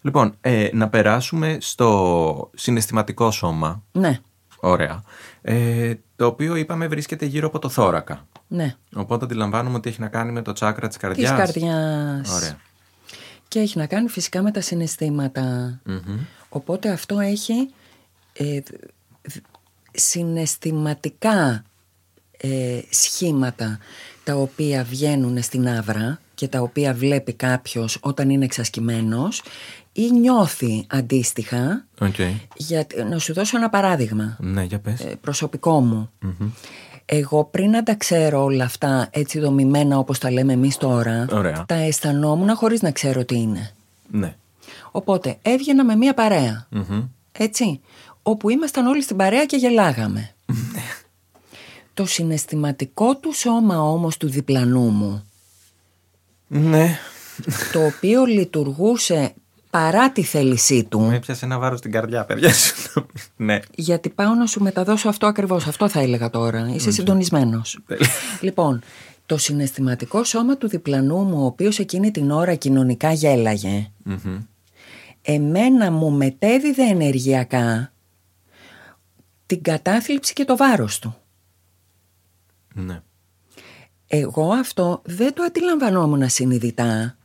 [0.00, 3.82] Λοιπόν, ε, να περάσουμε στο συναισθηματικό σώμα.
[3.92, 4.18] Ναι.
[4.60, 5.02] Ωραία.
[5.42, 8.26] Ε, το οποίο είπαμε βρίσκεται γύρω από το θώρακα.
[8.48, 8.74] Ναι.
[8.94, 11.30] Οπότε αντιλαμβάνομαι ότι έχει να κάνει με το τσάκρα της καρδιάς.
[11.30, 12.30] Της καρδιάς.
[12.30, 12.58] Ωραία.
[13.48, 15.80] Και έχει να κάνει φυσικά με τα συναισθηματα
[16.48, 17.70] Οπότε αυτό έχει
[18.32, 18.60] ε,
[19.92, 21.64] συναισθηματικά
[22.36, 23.78] ε, σχήματα
[24.28, 29.42] τα οποία βγαίνουν στην άβρα και τα οποία βλέπει κάποιος όταν είναι εξασκημένος
[29.92, 31.84] ή νιώθει αντίστοιχα.
[31.98, 32.34] Okay.
[32.56, 34.36] Για, να σου δώσω ένα παράδειγμα.
[34.40, 35.00] Ναι, για πες.
[35.00, 36.10] Ε, προσωπικό μου.
[37.04, 41.26] Εγώ πριν να τα ξέρω όλα αυτά έτσι δομημένα όπως τα λέμε εμείς τώρα,
[41.66, 43.70] τα αισθανόμουν χωρίς να ξέρω τι είναι.
[44.10, 44.34] Ναι.
[44.90, 46.14] Οπότε έβγαινα με μία
[47.32, 47.80] Έτσι.
[48.22, 50.34] Όπου ήμασταν όλοι στην παρέα και γελάγαμε.
[51.98, 52.04] Ναι.
[52.04, 55.22] Το συναισθηματικό του σώμα όμως του διπλανού μου.
[56.48, 56.98] Ναι.
[57.72, 59.34] Το οποίο λειτουργούσε
[59.70, 61.00] παρά τη θέλησή του.
[61.00, 63.06] Με έπιασε ένα βάρος στην καρδιά, παιδιά σου.
[63.36, 63.58] ναι.
[63.74, 65.66] Γιατί πάω να σου μεταδώσω αυτό ακριβώς.
[65.66, 66.70] Αυτό θα έλεγα τώρα.
[66.74, 66.92] Είσαι okay.
[66.92, 67.78] συντονισμένος.
[68.40, 68.82] λοιπόν,
[69.26, 73.12] το συναισθηματικό σώμα του διπλανού μου, ο οποίος εκείνη την ώρα κοινωνικά
[75.22, 77.92] εμένα μου μετέδιδε ενεργειακά
[79.46, 81.16] την κατάθλιψη και το βάρος του.
[82.74, 83.02] Ναι.
[84.06, 87.16] Εγώ αυτό δεν το αντιλαμβανόμουν συνειδητά,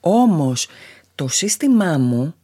[0.00, 0.66] όμως
[1.14, 2.34] το σύστημά μου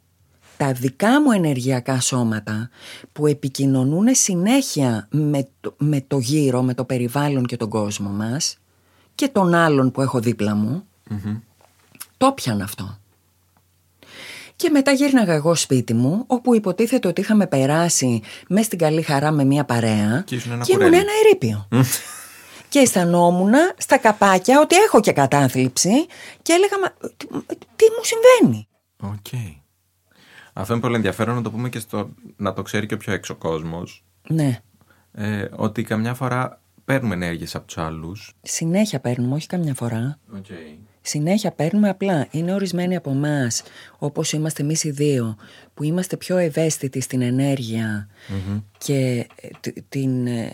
[0.57, 2.71] τα δικά μου ενεργειακά σώματα
[3.13, 8.59] που επικοινωνούν συνέχεια με το, με το γύρο, με το περιβάλλον και τον κόσμο μας
[9.15, 10.87] και τον άλλον που έχω δίπλα μου,
[12.17, 12.99] το πιαν αυτό.
[14.57, 19.31] Και μετά γύρναγα εγώ σπίτι μου, όπου υποτίθεται ότι είχαμε περάσει μες στην καλή χαρά
[19.31, 21.03] με μια παρέα Και ήσουν ένα ήμουν κουρέλι.
[21.03, 21.69] ένα ερείπιο.
[22.77, 26.07] Και αισθανόμουν στα καπάκια ότι έχω και κατάθλιψη
[26.43, 27.27] και έλεγα «Μα, τι,
[27.77, 28.69] τι μου συμβαίνει;
[29.03, 29.41] Οκ.
[30.53, 33.13] Αυτό είναι πολύ ενδιαφέρον να το πούμε και στο, να το ξέρει και ο πιο
[33.13, 34.05] έξω κόσμος.
[34.29, 34.61] Ναι,
[35.13, 38.33] Ε, ότι καμιά φορά παίρνουμε ενέργειες από τους άλλους.
[38.43, 40.19] συνέχεια παίρνουμε, όχι καμιά φορά.
[40.37, 40.47] Οκ.
[41.09, 42.27] Συνέχεια παίρνουμε απλά.
[42.31, 43.63] Είναι ορισμένοι από εμάς,
[43.99, 45.37] όπως είμαστε εμείς οι δύο,
[45.75, 48.09] που είμαστε πιο ευαίσθητοι στην ενεργεια
[48.79, 50.51] και ε, τ- την, ε,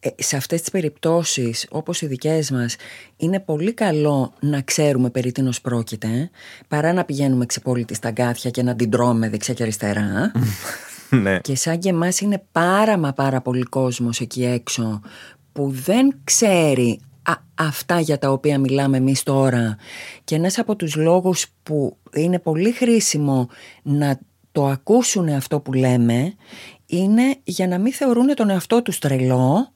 [0.00, 2.76] ε, σε αυτές τις περιπτώσεις, όπως οι δικές μας,
[3.16, 6.30] είναι πολύ καλό να ξέρουμε περί τίνος πρόκειται,
[6.68, 10.32] παρά να πηγαίνουμε ξυπόλυτοι στα αγκάθια και να την τρώμε δεξιά και αριστερά.
[11.22, 11.38] ναι.
[11.38, 15.00] Και σαν και εμάς είναι πάρα μα πάρα πολύ κόσμος εκεί έξω
[15.52, 19.76] που δεν ξέρει α- αυτά για τα οποία μιλάμε εμείς τώρα
[20.24, 23.48] και ένας από τους λόγους που είναι πολύ χρήσιμο
[23.82, 24.18] να
[24.52, 26.34] το ακούσουν αυτό που λέμε
[26.86, 29.72] είναι για να μην θεωρούν τον εαυτό τους τρελό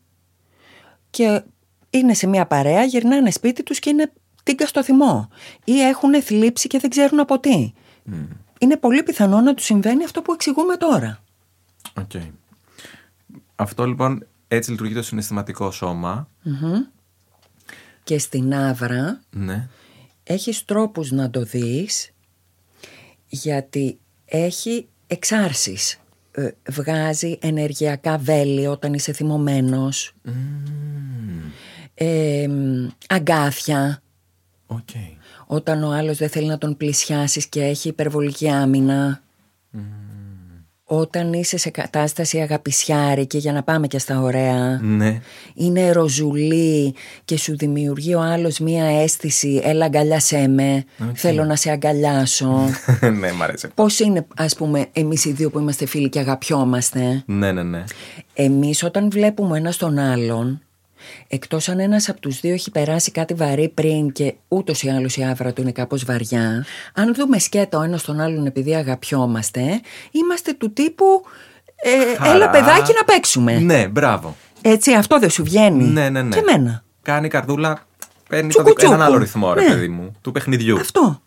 [1.11, 1.43] και
[1.91, 5.29] είναι σε μια παρέα, γυρνάνε σπίτι τους και είναι τίγκα στο θυμό
[5.65, 7.73] ή έχουν θλίψει και δεν ξέρουν από τι.
[8.59, 11.23] Είναι πολύ πιθανό να τους συμβαίνει αυτό που εξηγούμε τώρα.
[11.99, 12.11] Οκ.
[13.57, 16.29] Αυτό λοιπόν έτσι λειτουργεί το συναισθηματικό σώμα.
[18.05, 19.69] Και στην αύρα Ναι.
[20.23, 22.11] έχεις τρόπους να το δεις
[23.27, 25.99] γιατί έχει εξάρσεις.
[26.33, 30.15] Ε, βγάζει ενεργειακά βέλη όταν είσαι θυμωμένος.
[31.95, 34.03] Ε, μ, αγκάθια
[34.67, 34.89] Οκ.
[35.47, 39.23] όταν ο άλλος δεν θέλει να τον πλησιάσεις και έχει υπερβολική άμυνα.
[40.87, 44.81] Όταν είσαι σε κατάσταση αγαπησιάρικη για να πάμε και στα ωραία.
[44.83, 45.21] Ναι.
[45.55, 46.95] είναι ροζουλή
[47.25, 52.69] και σου δημιουργεί ο άλλος μία αίσθηση «έλα αγκαλιάσέ με, θέλω να σε αγκαλιάσω».
[53.21, 53.69] ναι, μ' αρέσει.
[53.75, 57.85] Πώς είναι ας πούμε εμείς οι δύο που είμαστε φίλοι και αγαπιόμαστε; Ναι, ναι, ναι.
[58.35, 60.63] Εμείς όταν βλέπουμε ένα τον άλλον,
[61.29, 65.17] εκτός αν ένας από τους δύο έχει περάσει κάτι βαρύ πριν και ούτως ή άλλως
[65.17, 66.65] η άβρα του είναι κάπως βαριά,
[66.95, 71.05] αν δούμε σκέτα ο ένας τον άλλον επειδή αγαπιόμαστε, είμαστε του τύπου
[71.77, 72.31] ε, Χαρά.
[72.35, 73.59] «έλα παιδάκι να παίξουμε».
[73.59, 74.37] Ναι, μπράβο.
[74.63, 75.85] Έτσι, αυτό δεν σου βγαίνει.
[75.85, 76.35] Ναι, ναι, ναι.
[76.37, 76.85] Και εμένα.
[77.03, 77.87] Κάνει καρδούλα.
[78.29, 79.13] Παίρνει το Τσουκου, δικό, έναν τσουκου.
[79.13, 79.69] άλλο ρυθμό, ρε Ναι.
[79.69, 80.13] παιδί μου.
[80.21, 80.77] Του παιχνιδιού.
[80.81, 81.21] Αυτό.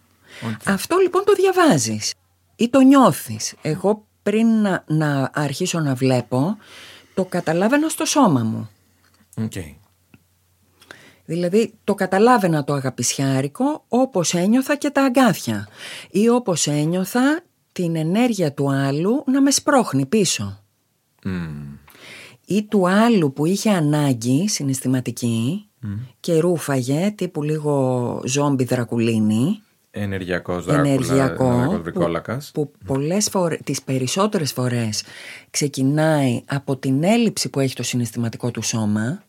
[0.66, 2.13] Αυτό λοιπόν το διαβάζεις
[2.56, 3.54] ή το νιώθεις.
[3.62, 6.58] Εγώ πριν να, να αρχίσω να βλέπω,
[7.13, 8.70] το καταλάβαινα στο σώμα μου.
[9.43, 9.54] Οκ.
[11.26, 15.67] Δηλαδή το καταλάβαινα το αγαπησιάρικο όπως ένιωθα και τα αγκάθια.
[16.12, 20.63] Ή όπως ένιωθα την ενέργεια του άλλου να με σπρώχνει πίσω.
[22.45, 25.67] Ή του άλλου που είχε ανάγκη συναισθηματική
[26.19, 29.62] και ρούφαγε τύπου λίγο ζόμπι δρακουλίνη.
[29.91, 30.89] Ενεργειακός δράκουλα.
[30.89, 32.52] ενεργειακό ενεργειακός βρικόλακας.
[32.54, 35.04] που, που πολλές φορές, τις περισσότερες φορές
[35.50, 39.23] ξεκινάει από την έλλειψη που έχει το συναισθηματικό του σώμα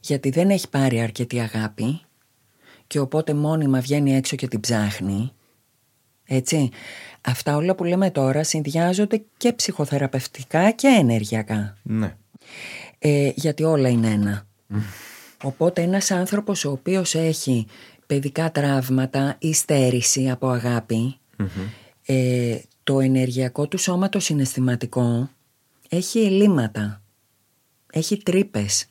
[0.00, 2.00] γιατί δεν έχει πάρει αρκετή αγάπη
[2.86, 5.32] και οπότε μόνιμα βγαίνει έξω και την ψάχνει
[6.24, 6.68] έτσι
[7.20, 12.16] αυτά όλα που λέμε τώρα συνδυάζονται και ψυχοθεραπευτικά και ενεργειακά Ναι.
[12.98, 14.46] ε, γιατί όλα είναι ένα.
[15.42, 17.66] Οπότε ένας άνθρωπος ο οποίος έχει
[18.06, 21.16] παιδικά τραύματα ή στέρηση από αγάπη,
[22.06, 25.30] ε, το ενεργειακό του σώμα το συναισθηματικό
[25.88, 27.02] έχει ελλείμματα,
[27.92, 28.86] έχει τρύπες.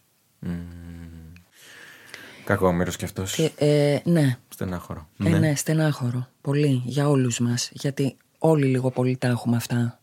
[2.43, 3.35] Κακό μέρο κι αυτός.
[3.35, 5.07] Και, ε, ναι, Στενάχωρο.
[5.23, 6.27] ε, ναι, στενάχωρο.
[6.41, 7.69] Πολύ για όλους μας.
[7.73, 9.99] Γιατί όλοι λίγο πολύ τα έχουμε αυτά.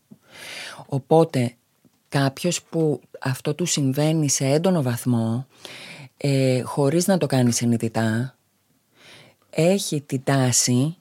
[0.85, 1.55] Οπότε
[2.09, 5.47] κάποιος που αυτό του συμβαίνει σε έντονο βαθμό
[6.17, 8.37] ε, χωρίς να το κάνει συνειδητά
[9.49, 10.95] έχει την τάση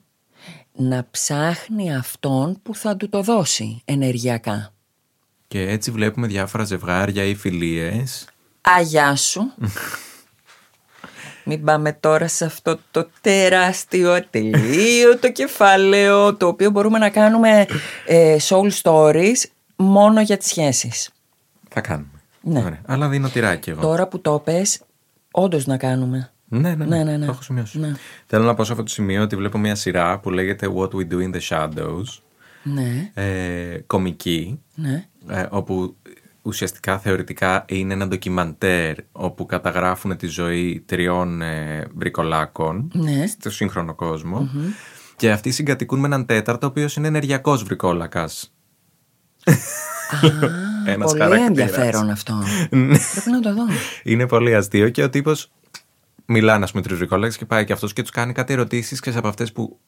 [0.72, 4.72] να ψάχνει αυτόν που θα του το δώσει ενεργειακά.
[5.48, 8.28] Και έτσι βλέπουμε διάφορα ζευγάρια ή φιλίες
[8.76, 9.52] Αγιά σου.
[11.44, 17.66] Μην πάμε τώρα σε αυτό το τεράστιο ατελείωτο κεφάλαιο το οποίο μπορούμε να κάνουμε
[18.06, 19.42] ε, soul stories
[19.76, 21.10] μόνο για τις σχέσεις.
[21.68, 22.08] Θα κάνουμε.
[22.40, 22.58] Ναι.
[22.58, 22.80] Ωραία.
[22.86, 23.80] Αλλά δίνω τυράκι εγώ.
[23.80, 24.80] Τώρα που το πες,
[25.30, 26.30] όντως να κάνουμε.
[26.48, 26.84] Ναι, ναι, ναι.
[26.96, 27.26] Ναι, ναι, ναι.
[27.26, 27.78] Το έχω σημειώσει.
[27.78, 27.92] Ναι.
[28.26, 31.08] Θέλω να πω σε αυτό το σημείο ότι βλέπω μια σειρά που λέγεται What We
[31.12, 32.04] Do in the Shadows.
[32.62, 34.60] Ναι, Ε, κομική.
[34.74, 35.06] ναι.
[35.28, 35.96] ε, όπου
[36.46, 43.26] ουσιαστικά θεωρητικά είναι ένα ντοκιμαντέρ όπου καταγράφουν τη ζωή τριών ε, βρικολάκων Ναι.
[43.26, 44.50] στο σύγχρονο κόσμο
[45.16, 48.54] Και αυτοί συγκατοικούν με έναν τέταρτο, ο οποίος είναι ενεργειακός βρικόλακας.
[50.86, 51.48] Ένας πολύ χαρακτήρας.
[51.48, 52.34] ενδιαφέρον αυτό.
[52.70, 52.98] Ναι.
[53.12, 53.62] Πρέπει να το δω.
[54.02, 55.52] Είναι πολύ αστείο και ο τύπος
[56.26, 59.12] μιλάνε, ας πούμε, τρεις βρικόλακες και πάει και αυτός και τους κάνει κάτι ερωτήσεις και
[59.16, 59.78] από αυτές που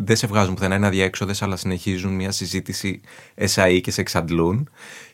[0.00, 3.00] δεν σε βγάζουν πουθενά, είναι αδιέξοδες, αλλά συνεχίζουν μια συζήτηση
[3.34, 4.68] εσαί και σε εξαντλούν.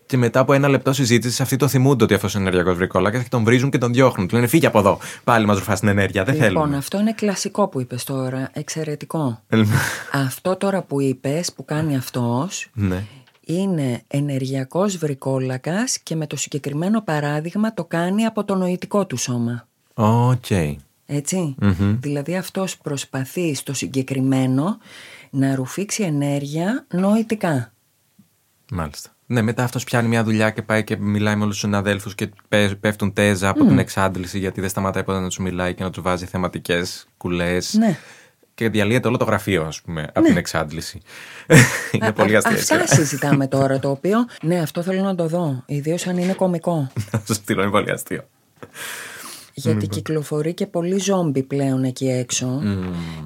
[0.07, 3.29] Και μετά από ένα λεπτό συζήτησης, αυτοί το θυμούνται ότι αυτός είναι ενεργειακός βρικόλακα και
[3.29, 4.29] τον βρίζουν και τον διώχνουν.
[4.29, 4.99] Του λένε φύγε από εδώ.
[5.25, 6.25] Πάλι μας ρουφάς την ενέργεια.
[6.25, 6.77] Δεν Λοιπόν, θέλουμε.
[6.77, 8.51] αυτό είναι κλασικό που είπες τώρα.
[8.53, 9.41] Εξαιρετικό.
[9.49, 9.63] Ε,
[10.13, 13.03] αυτό τώρα που είπες, που κάνει αυτός, ναι.
[13.45, 19.67] είναι ενεργειακός βρικόλακας και με το συγκεκριμένο παράδειγμα το κάνει από το νοητικό του σώμα.
[19.95, 20.51] Οκ.
[21.07, 21.55] ετσι
[22.01, 24.79] Δηλαδή αυτός προσπαθεί στο συγκεκριμένο
[25.31, 27.73] να ρουφήξει ενέργεια νοητικά.
[28.71, 29.09] Μάλιστα.
[29.27, 32.29] Ναι, μετά αυτός πιάνει μια δουλειά και πάει και μιλάει με όλους τους συναδέλφους και
[32.49, 35.91] πε- πέφτουν τέζα από την εξάντληση γιατί δεν σταματάει ποτέ να τους μιλάει και να
[35.91, 37.75] τους βάζει θεματικές κουλές.
[37.75, 37.97] Ναι.
[38.55, 41.01] Και διαλύεται όλο το γραφείο, ας πούμε, από την εξάντληση.
[41.93, 42.81] είναι Α- πολύ α- αστεία.
[42.81, 46.91] Αυτά συζητάμε τώρα το οποίο, ναι αυτό θέλω να το δω, ιδίως αν είναι κωμικό.
[47.11, 48.29] Να σου στείλω, είναι πολύ αστείο.
[49.57, 52.61] Γιατί κυκλοφορεί και πολύ ζόμπι πλέον εκεί έξω.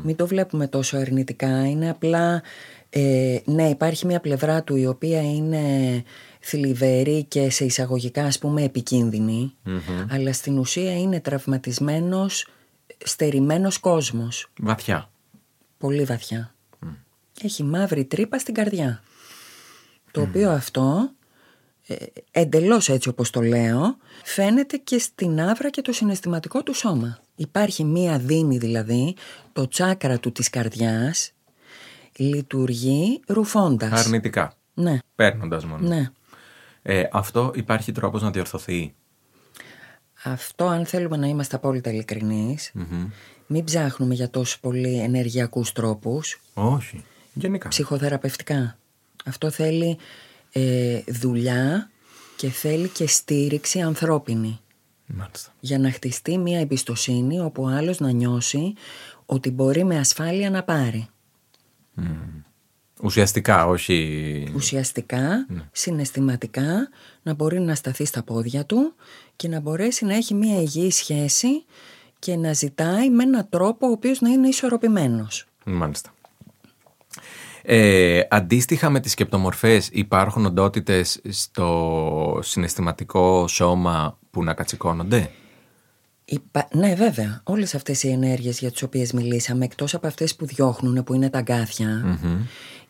[0.03, 1.66] Μην το βλέπουμε τόσο αρνητικά.
[1.68, 2.42] Είναι απλά.
[2.90, 6.03] Ε, ναι, υπάρχει μια πλευρά του η οποία είναι
[6.40, 9.55] θλιβερή και σε εισαγωγικά ας πούμε επικίνδυνη,
[10.11, 12.46] αλλά στην ουσία είναι τραυματισμένος,
[13.05, 14.51] στερημένος κόσμος.
[14.61, 15.11] Βαθιά.
[15.79, 16.55] Πολύ βαθιά.
[17.42, 19.03] Έχει μαύρη τρύπα στην καρδιά.
[20.11, 21.11] Το οποίο αυτό,
[21.87, 21.94] ε,
[22.31, 27.18] εντελώς έτσι όπως το λέω, φαίνεται και στην άβρα και το συναισθηματικό του σώμα.
[27.37, 29.14] Υπάρχει μία δίνη δηλαδή,
[29.53, 31.33] το τσάκρα του της καρδιάς
[32.18, 34.04] λειτουργεί ρουφώντας.
[34.07, 34.52] Αρνητικά.
[34.74, 35.88] Ναι, Παίρνοντας μόνο.
[35.88, 36.11] ναι.
[36.83, 38.94] Ε, αυτό υπάρχει τρόπος να διορθωθεί;
[40.24, 42.72] Αυτό αν θέλουμε να είμαστε απόλυτα ειλικρινείς,
[43.46, 47.04] μην ψάχνουμε για τόσο πολύ ενεργειακούς τρόπους, Όχι.
[47.33, 47.68] Γενικά.
[47.68, 48.78] ψυχοθεραπευτικά.
[49.24, 49.98] Αυτό θέλει
[50.52, 51.90] ε, δουλειά
[52.37, 54.61] και θέλει και στήριξη ανθρώπινη
[55.07, 55.52] Μάλιστα.
[55.61, 58.74] για να χτιστεί μια εμπιστοσύνη όπου ο άλλος να νιώσει
[59.26, 61.09] ότι μπορεί με ασφάλεια να πάρει.
[63.03, 64.53] Ουσιαστικά, όχι.
[64.55, 66.89] Ουσιαστικά, συναισθηματικά,
[67.23, 68.95] να μπορεί να σταθεί στα πόδια του
[69.37, 71.65] και να μπορέσει να έχει μια υγιή σχέση
[72.19, 75.47] και να ζητάει με έναν τρόπο ο οποίος να είναι ισορροπημένος.
[75.65, 76.13] Μάλιστα.
[77.63, 85.31] Ε, αντίστοιχα με τις σκεπτομορφές υπάρχουν οντότητες στο συναισθηματικό σώμα που να κατσικώνονται;
[86.31, 86.69] Υπα...
[86.73, 87.41] Ναι, βέβαια.
[87.45, 91.31] Όλες αυτές οι ενέργειες για τις οποίες μιλήσαμε, εκτός από αυτές που διώχνουν, που είναι
[91.31, 92.19] τα αγκάθια,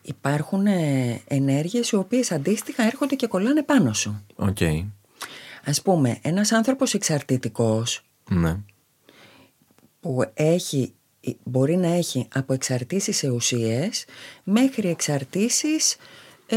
[0.02, 4.24] υπάρχουν ε, ενέργειες οι οποίες αντίστοιχα έρχονται και κολλάνε πάνω σου.
[4.34, 4.56] Οκ.
[5.64, 8.56] Ας πούμε, ένας άνθρωπος εξαρτητικός Ναι.
[10.00, 10.94] που έχει,
[11.44, 14.04] μπορεί να έχει από εξαρτήσεις σε ουσίες
[14.44, 15.96] μέχρι εξαρτήσεις
[16.46, 16.56] ε,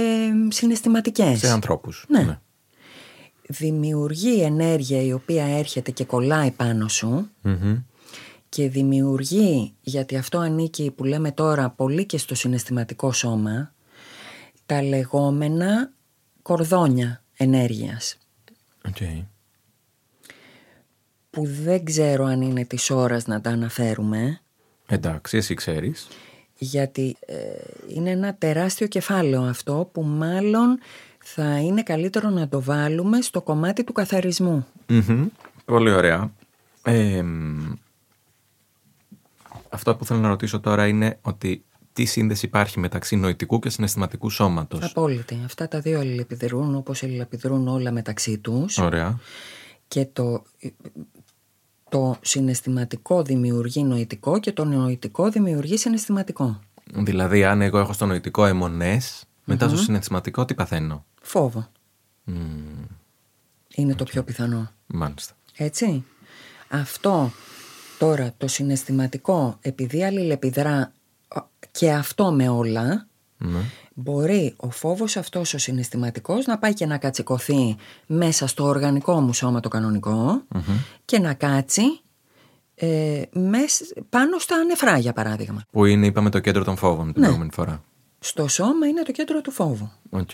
[0.50, 1.40] συναισθηματικές.
[1.40, 2.06] Σε ανθρώπους.
[2.08, 2.40] Ναι.
[3.60, 7.78] Δημιουργεί ενέργεια η οποία έρχεται και κολλάει πάνω σου Μμμ.
[8.50, 13.74] και δημιουργεί, γιατί αυτό ανήκει που λέμε τώρα πολύ και στο συναισθηματικό σώμα,
[14.66, 15.92] τα λεγόμενα
[16.42, 18.18] κορδόνια ενέργειας
[18.88, 18.98] Οκ.
[21.30, 24.40] που δεν ξέρω αν είναι της ώρας να τα αναφέρουμε
[24.88, 26.08] Εντάξει, εσύ ξέρεις.
[26.58, 27.36] γιατί ε,
[27.88, 30.80] είναι ένα τεράστιο κεφάλαιο αυτό που μάλλον
[31.24, 34.66] θα είναι καλύτερο να το βάλουμε στο κομμάτι του καθαρισμού.
[34.88, 35.26] Μμμ.
[35.66, 36.32] Πολύ ωραία.
[36.84, 37.74] Ε, μ,
[39.70, 44.30] αυτό που θέλω να ρωτήσω τώρα είναι ότι τι σύνδεση υπάρχει μεταξύ νοητικού και συναισθηματικού
[44.30, 45.42] σώματος; Απόλυτη.
[45.46, 49.20] Αυτά τα δύο αλληλεπιδρούν όπως αλληλεπιδρούν όλα μεταξύ τους Ωραία.
[49.88, 50.44] και το,
[51.90, 56.60] το συναισθηματικό δημιουργεί νοητικό και το νοητικό δημιουργεί συναισθηματικό.
[56.94, 61.68] Δηλαδή, αν εγώ έχω στο νοητικό αιμονές, μετά στο συναισθηματικό τι παθαίνω; Φόβο.
[63.76, 64.72] Είναι το πιο πιθανό.
[64.88, 65.34] Μάλιστα.
[65.58, 66.04] Έτσι.
[66.70, 67.32] Αυτό
[68.00, 70.92] τώρα το συναισθηματικό επειδή αλληλεπιδρά
[71.28, 73.08] α, και αυτό με όλα
[73.38, 73.60] Ναι.
[73.94, 77.76] μπορεί ο φόβος αυτός ο συναισθηματικός να πάει και να κατσικωθεί
[78.08, 80.44] μέσα στο οργανικό μου σώμα το κανονικο
[81.06, 81.84] και να κάτσει
[82.76, 85.62] ε, μες, πάνω στα νεφρά για παράδειγμα.
[85.72, 87.20] Που είναι, είπαμε, το κέντρο των φόβων την Ναι.
[87.22, 87.84] προηγούμενη φορά.
[88.20, 89.92] Στο σώμα είναι το κέντρο του φόβου.
[90.10, 90.30] Οκ.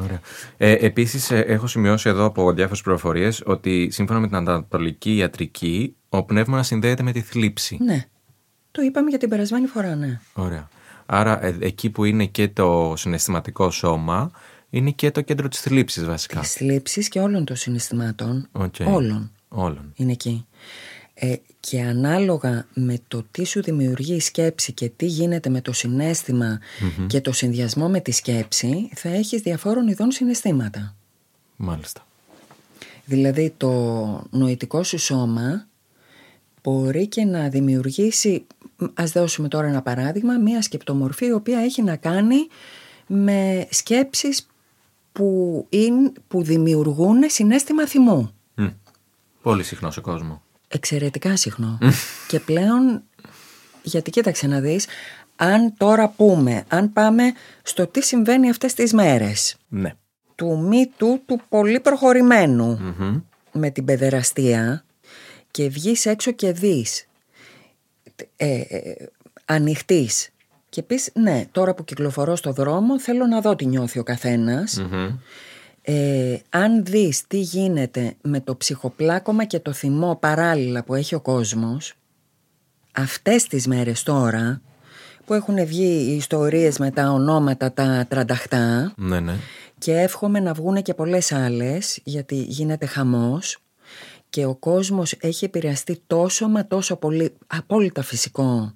[0.00, 0.20] Ωραία.
[0.56, 6.24] Ε, Επίσης, έχω σημειώσει εδώ από διάφορες πληροφορίες ότι σύμφωνα με την ανατολική ιατρική, ο
[6.24, 7.78] πνεύμονας συνδέεται με τη θλίψη.
[7.80, 8.04] Ναι.
[8.70, 10.20] Το είπαμε για την περασμένη φορά, ναι.
[10.32, 10.68] Ωραία.
[11.06, 14.30] Άρα, ε, εκεί που είναι και το συναισθηματικό σώμα,
[14.70, 16.40] είναι και το κέντρο της θλίψης βασικά.
[16.40, 18.48] Τις θλίψεις και όλων των συναισθημάτων.
[18.52, 18.74] Οκ.
[18.86, 19.30] Όλων.
[19.48, 19.92] Όλων.
[19.94, 20.46] είναι εκεί.
[21.18, 25.72] Ε, και ανάλογα με το τι σου δημιουργεί η σκέψη και τι γίνεται με το
[25.72, 26.60] συναισθημα
[27.06, 30.96] και το συνδυασμό με τη σκέψη θα έχεις διαφόρων ειδών συναισθήματα.
[31.56, 32.06] Μάλιστα.
[33.04, 33.70] Δηλαδή το
[34.30, 35.66] νοητικό σου σώμα
[36.62, 38.46] μπορεί και να δημιουργήσει,
[38.94, 42.36] ας δώσουμε τώρα ένα παράδειγμα, μία σκεπτομορφή η οποία έχει να κάνει
[43.06, 44.46] με σκέψεις
[45.12, 48.30] που, είναι, που δημιουργούν συνέστημα θυμού.
[49.42, 50.38] Πολύ συχνός σε κόσμος.
[50.68, 51.78] Εξαιρετικά συχνό.
[52.28, 53.02] και πλέον,
[53.82, 54.86] γιατί κοίταξε να δεις,
[55.36, 59.56] αν τώρα πούμε, αν πάμε στο τι συμβαίνει αυτές τις μέρες.
[59.68, 59.94] Ναι.
[60.34, 62.94] Του μη του, του πολύ προχωρημένου
[63.52, 64.84] με την παιδεραστία
[65.50, 67.06] και βγεις έξω και δεις
[68.36, 68.94] ε, ε,
[69.44, 70.30] ανοιχτής
[70.68, 74.82] και πεις ναι τώρα που κυκλοφορώ στο δρόμο θέλω να δω τι νιώθει ο καθενας
[75.88, 81.20] ε, αν δεις τι γίνεται με το ψυχοπλάκωμα και το θυμό παράλληλα που έχει ο
[81.20, 81.94] κόσμος
[82.92, 84.60] αυτές τις μέρες τώρα
[85.24, 89.34] που έχουν βγει οι ιστορίες με τα ονόματα τα τρανταχτά Ναι, ναι.
[89.78, 93.58] και εύχομαι να βγούνε και πολλές άλλες γιατί γίνεται χαμός
[94.28, 98.72] και ο κόσμος έχει επηρεαστεί τόσο μα τόσο πολύ απόλυτα φυσικό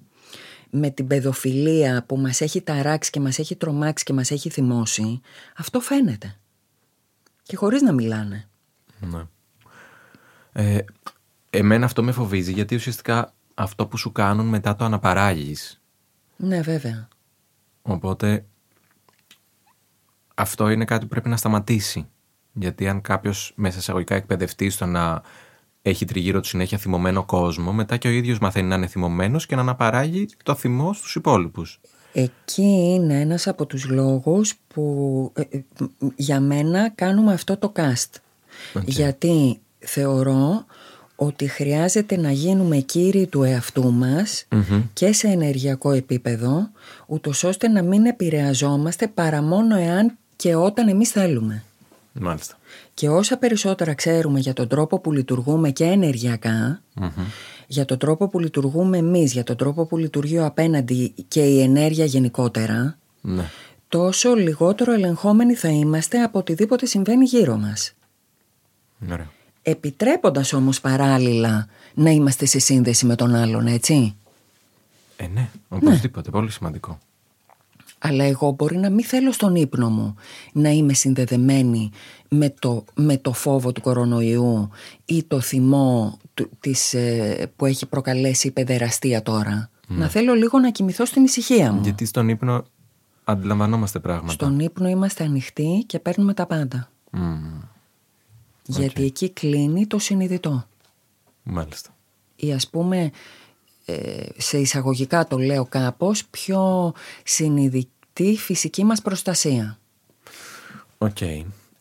[0.69, 5.21] με την παιδοφιλία που μας έχει ταράξει και μας έχει τρομάξει και μας έχει θυμώσει
[5.57, 6.35] αυτό φαίνεται
[7.51, 8.49] και χωρίς να μιλάνε
[8.99, 9.23] Ναι.
[10.51, 10.79] Ε,
[11.49, 15.81] εμένα αυτό με φοβίζει γιατί ουσιαστικά αυτό που σου κάνουν μετά το αναπαράγεις.
[16.37, 17.07] ναι βέβαια
[17.81, 18.45] Οπότε
[20.35, 22.07] αυτό είναι κάτι που πρέπει να σταματήσει.
[22.53, 25.21] Γιατί αν κάποιος μέσα σε εισαγωγικά εκπαιδευτεί στο να
[25.81, 29.55] έχει τριγύρω του συνέχεια θυμωμένο κόσμο, μετά και ο ίδιος μαθαίνει να είναι θυμωμένος και
[29.55, 31.81] να αναπαράγει το θυμό στους υπόλοιπους.
[32.13, 35.63] Εκεί είναι ένας από τους λόγους που ε, ε,
[36.15, 38.19] για μένα κάνουμε αυτό το cast.
[38.85, 40.65] Γιατί θεωρώ
[41.15, 44.47] ότι χρειάζεται να γίνουμε κύριοι του εαυτού μας
[44.93, 46.69] και σε ενεργειακό επίπεδο,
[47.05, 51.63] ούτως ώστε να μην επηρεαζόμαστε παρά μόνο εάν και όταν εμείς θέλουμε.
[52.13, 52.57] Μάλιστα.
[52.93, 56.81] Και όσα περισσότερα ξέρουμε για τον τρόπο που λειτουργούμε και ενεργειακά,
[57.71, 61.61] για τον τρόπο που λειτουργούμε εμείς, για τον τρόπο που λειτουργεί ο απέναντι και η
[61.61, 63.49] ενέργεια γενικότερα, Ναι.
[63.87, 67.93] τόσο λιγότερο ελεγχόμενοι θα είμαστε από οτιδήποτε συμβαίνει γύρω μας.
[69.11, 69.29] Ωραία.
[69.61, 74.15] Επιτρέποντας όμως παράλληλα να είμαστε σε σύνδεση με τον άλλον, έτσι;
[75.17, 76.29] Ε, ναι, οπωσδήποτε.
[76.29, 76.99] Πολύ σημαντικό.
[78.03, 80.15] Αλλά εγώ μπορεί να μην θέλω στον ύπνο μου
[80.53, 81.91] να είμαι συνδεδεμένη
[82.29, 84.69] με το, με το φόβο του κορονοϊού
[85.05, 89.69] ή το θυμό του, της, ε, που έχει προκαλέσει η παιδεραστία τώρα.
[89.87, 91.81] Να θέλω λίγο να κοιμηθώ στην ησυχία μου.
[91.83, 92.63] Γιατί στον ύπνο
[93.23, 94.31] αντιλαμβανόμαστε πράγματα.
[94.31, 96.89] Στον ύπνο είμαστε ανοιχτοί και παίρνουμε τα πάντα.
[97.11, 97.61] Μμμ.
[98.65, 100.65] Γιατί εκεί κλείνει το συνειδητό.
[101.43, 101.89] Μάλιστα.
[102.35, 103.09] Ή ας πούμε, ε,
[104.37, 109.77] σε εισαγωγικά το λέω κάπως, πιο συνειδητή φυσική μας προστασία.
[110.97, 111.17] Οκ.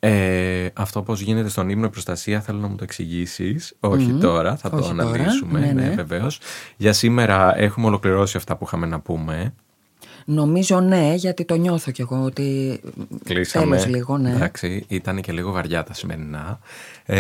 [0.03, 3.77] Ε, αυτό πώς γίνεται στον ύπνο η προστασία θέλω να μου το εξηγήσεις.
[3.81, 5.09] Όχι τώρα, θα Όχι το τώρα.
[5.11, 5.61] αναλύσουμε.
[5.61, 5.95] Ναι, ναι, ναι.
[5.95, 6.39] βεβαίως.
[6.77, 9.55] Για σήμερα έχουμε ολοκληρώσει αυτά που είχαμε να πούμε.
[10.25, 12.81] Νομίζω ναι, γιατί το νιώθω κι εγώ ότι
[13.25, 13.65] Κλείσαμε.
[13.77, 14.31] τέλος λίγο, ναι.
[14.31, 16.59] Εντάξει, ήταν και λίγο βαριά τα σημερινά.
[17.05, 17.17] Ε,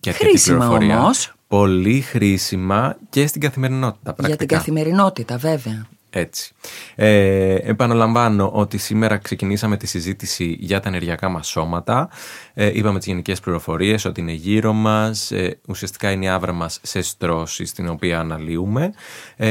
[0.00, 0.98] και αρκετή Χρήσιμα πληροφορία.
[1.00, 1.34] όμως.
[1.54, 4.28] Πολύ χρήσιμα και στην καθημερινότητα πρακτικά.
[4.28, 5.86] Για την καθημερινότητα βέβαια.
[6.10, 6.52] Έτσι.
[6.94, 12.08] Ε, επαναλαμβάνω ότι σήμερα ξεκινήσαμε τη συζήτηση για τα ενεργειακά μας σώματα.
[12.54, 15.30] Ε, είπαμε τις γενικές πληροφορίες, ότι είναι γύρω μας.
[15.30, 18.92] Ε, ουσιαστικά είναι η άβρα μας σε στρώση στην οποία αναλύουμε.
[19.36, 19.48] Ε,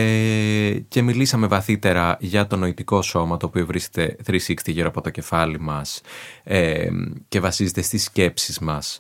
[0.88, 5.60] και μιλήσαμε βαθύτερα για το νοητικό σώμα, το οποίο βρίσκεται 360 γύρω από το κεφάλι
[5.60, 6.02] μας
[6.44, 6.88] ε,
[7.28, 9.00] και βασίζεται στις σκέψεις μας.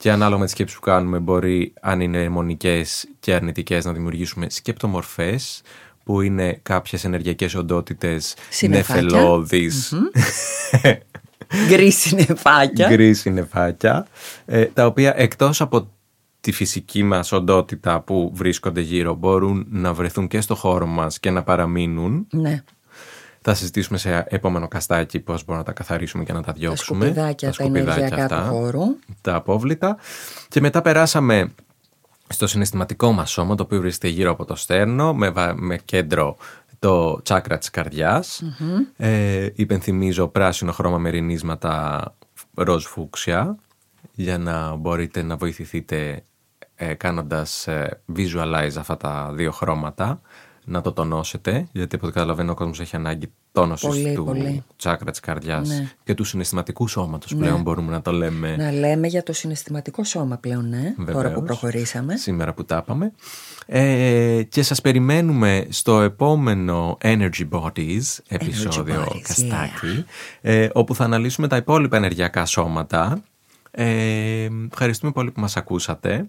[0.00, 4.50] Και ανάλογα με τις σκέψεις που κάνουμε μπορεί, αν είναι αιμονικές και αρνητικές, να δημιουργήσουμε
[4.50, 5.62] σκεπτομορφές
[6.04, 9.02] που είναι κάποιες ενεργειακές οντότητες Συννεφάκια.
[9.02, 9.94] νεφελώδεις,
[11.68, 12.88] Γκρι συννεφάκια.
[12.88, 14.06] γκρι συννεφάκια,
[14.44, 15.88] ε, τα οποία εκτός από
[16.40, 21.30] τη φυσική μας οντότητα που βρίσκονται γύρω μπορούν να βρεθούν και στο χώρο μας και
[21.30, 22.26] να παραμείνουν.
[22.30, 22.62] Ναι.
[23.40, 27.04] Θα συζητήσουμε σε επόμενο καστάκι πώς μπορούμε να τα καθαρίσουμε και να τα διώξουμε.
[27.04, 28.82] σκουπιδάκια, τα ενεργειακά του χώρου.
[29.20, 29.96] Τα απόβλητα.
[30.48, 31.50] Και μετά περάσαμε
[32.28, 36.36] στο συναισθηματικό μας σώμα, το οποίο βρίσκεται γύρω από το στέρνο, με, βα- με κέντρο
[36.78, 38.42] το τσάκρα της καρδιας
[38.96, 42.02] Ε, υπενθυμίζω πράσινο χρώμα με ρινίσματα
[42.54, 43.56] ροζ φούξια,
[44.12, 46.22] για να μπορείτε να βοηθηθείτε
[46.74, 50.20] ε, κάνοντας ε, visualize αυτά τα δύο χρώματα
[50.68, 54.64] να το τονώσετε, γιατί από ό,τι καταλαβαίνω ο κόσμος έχει ανάγκη τόνωσης Πολύ, του πολύ.
[54.76, 55.90] τσάκρα της καρδιάς Ναι.
[56.04, 58.56] και του συναισθηματικού σώματος πλέον μπορούμε να το λέμε.
[58.56, 61.32] Να λέμε για το συναισθηματικό σώμα πλέον, ναι, τώρα Βεβαίως.
[61.34, 62.16] που προχωρήσαμε.
[62.16, 63.12] Σήμερα που τα είπαμε.
[63.66, 70.04] Ε, και σας περιμένουμε στο επόμενο Energy Bodies επεισόδιο Bodies, Καστάκι
[70.40, 73.22] ε, όπου θα αναλύσουμε τα υπόλοιπα ενεργειακά σώματα.
[73.70, 76.28] Ε, ευχαριστούμε πολύ που μας ακούσατε.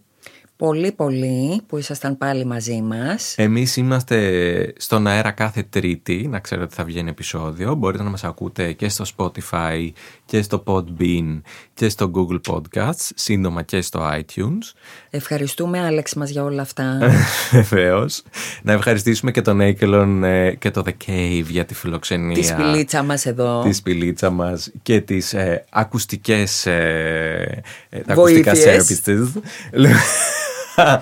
[0.60, 3.36] Πολύ πολύ που ήσασταν πάλι μαζί μας.
[3.38, 7.76] Εμείς είμαστε στον αέρα κάθε τρίτη, να ξέρετε ότι θα βγαίνει επεισόδιο.
[7.76, 9.90] Μπορείτε να μας ακούτε και στο Spotify
[10.26, 11.42] και στο Podbean
[11.80, 14.74] και στο Google Podcasts, σύντομα και στο iTunes.
[15.10, 17.00] Ευχαριστούμε Άλεξ μας για όλα αυτά.
[17.52, 18.22] Βεβαίως.
[18.62, 22.36] Να ευχαριστήσουμε και τον Έικελον ε, και το The Cave για τη φιλοξενία.
[22.36, 23.62] Τη σπηλίτσα μας εδώ.
[23.62, 29.02] Τη σπηλίτσα μας και τις ε, ακουστικές ε, ε, τα ακουστικά Βοήθειες.
[29.06, 29.28] services.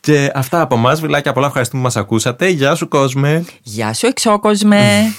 [0.00, 0.94] και αυτά από εμά.
[0.94, 2.48] Βιλάκια πολλά ευχαριστούμε που μας ακούσατε.
[2.48, 3.44] Γεια σου κόσμε.
[3.62, 5.14] Γεια σου εξώκοσμε.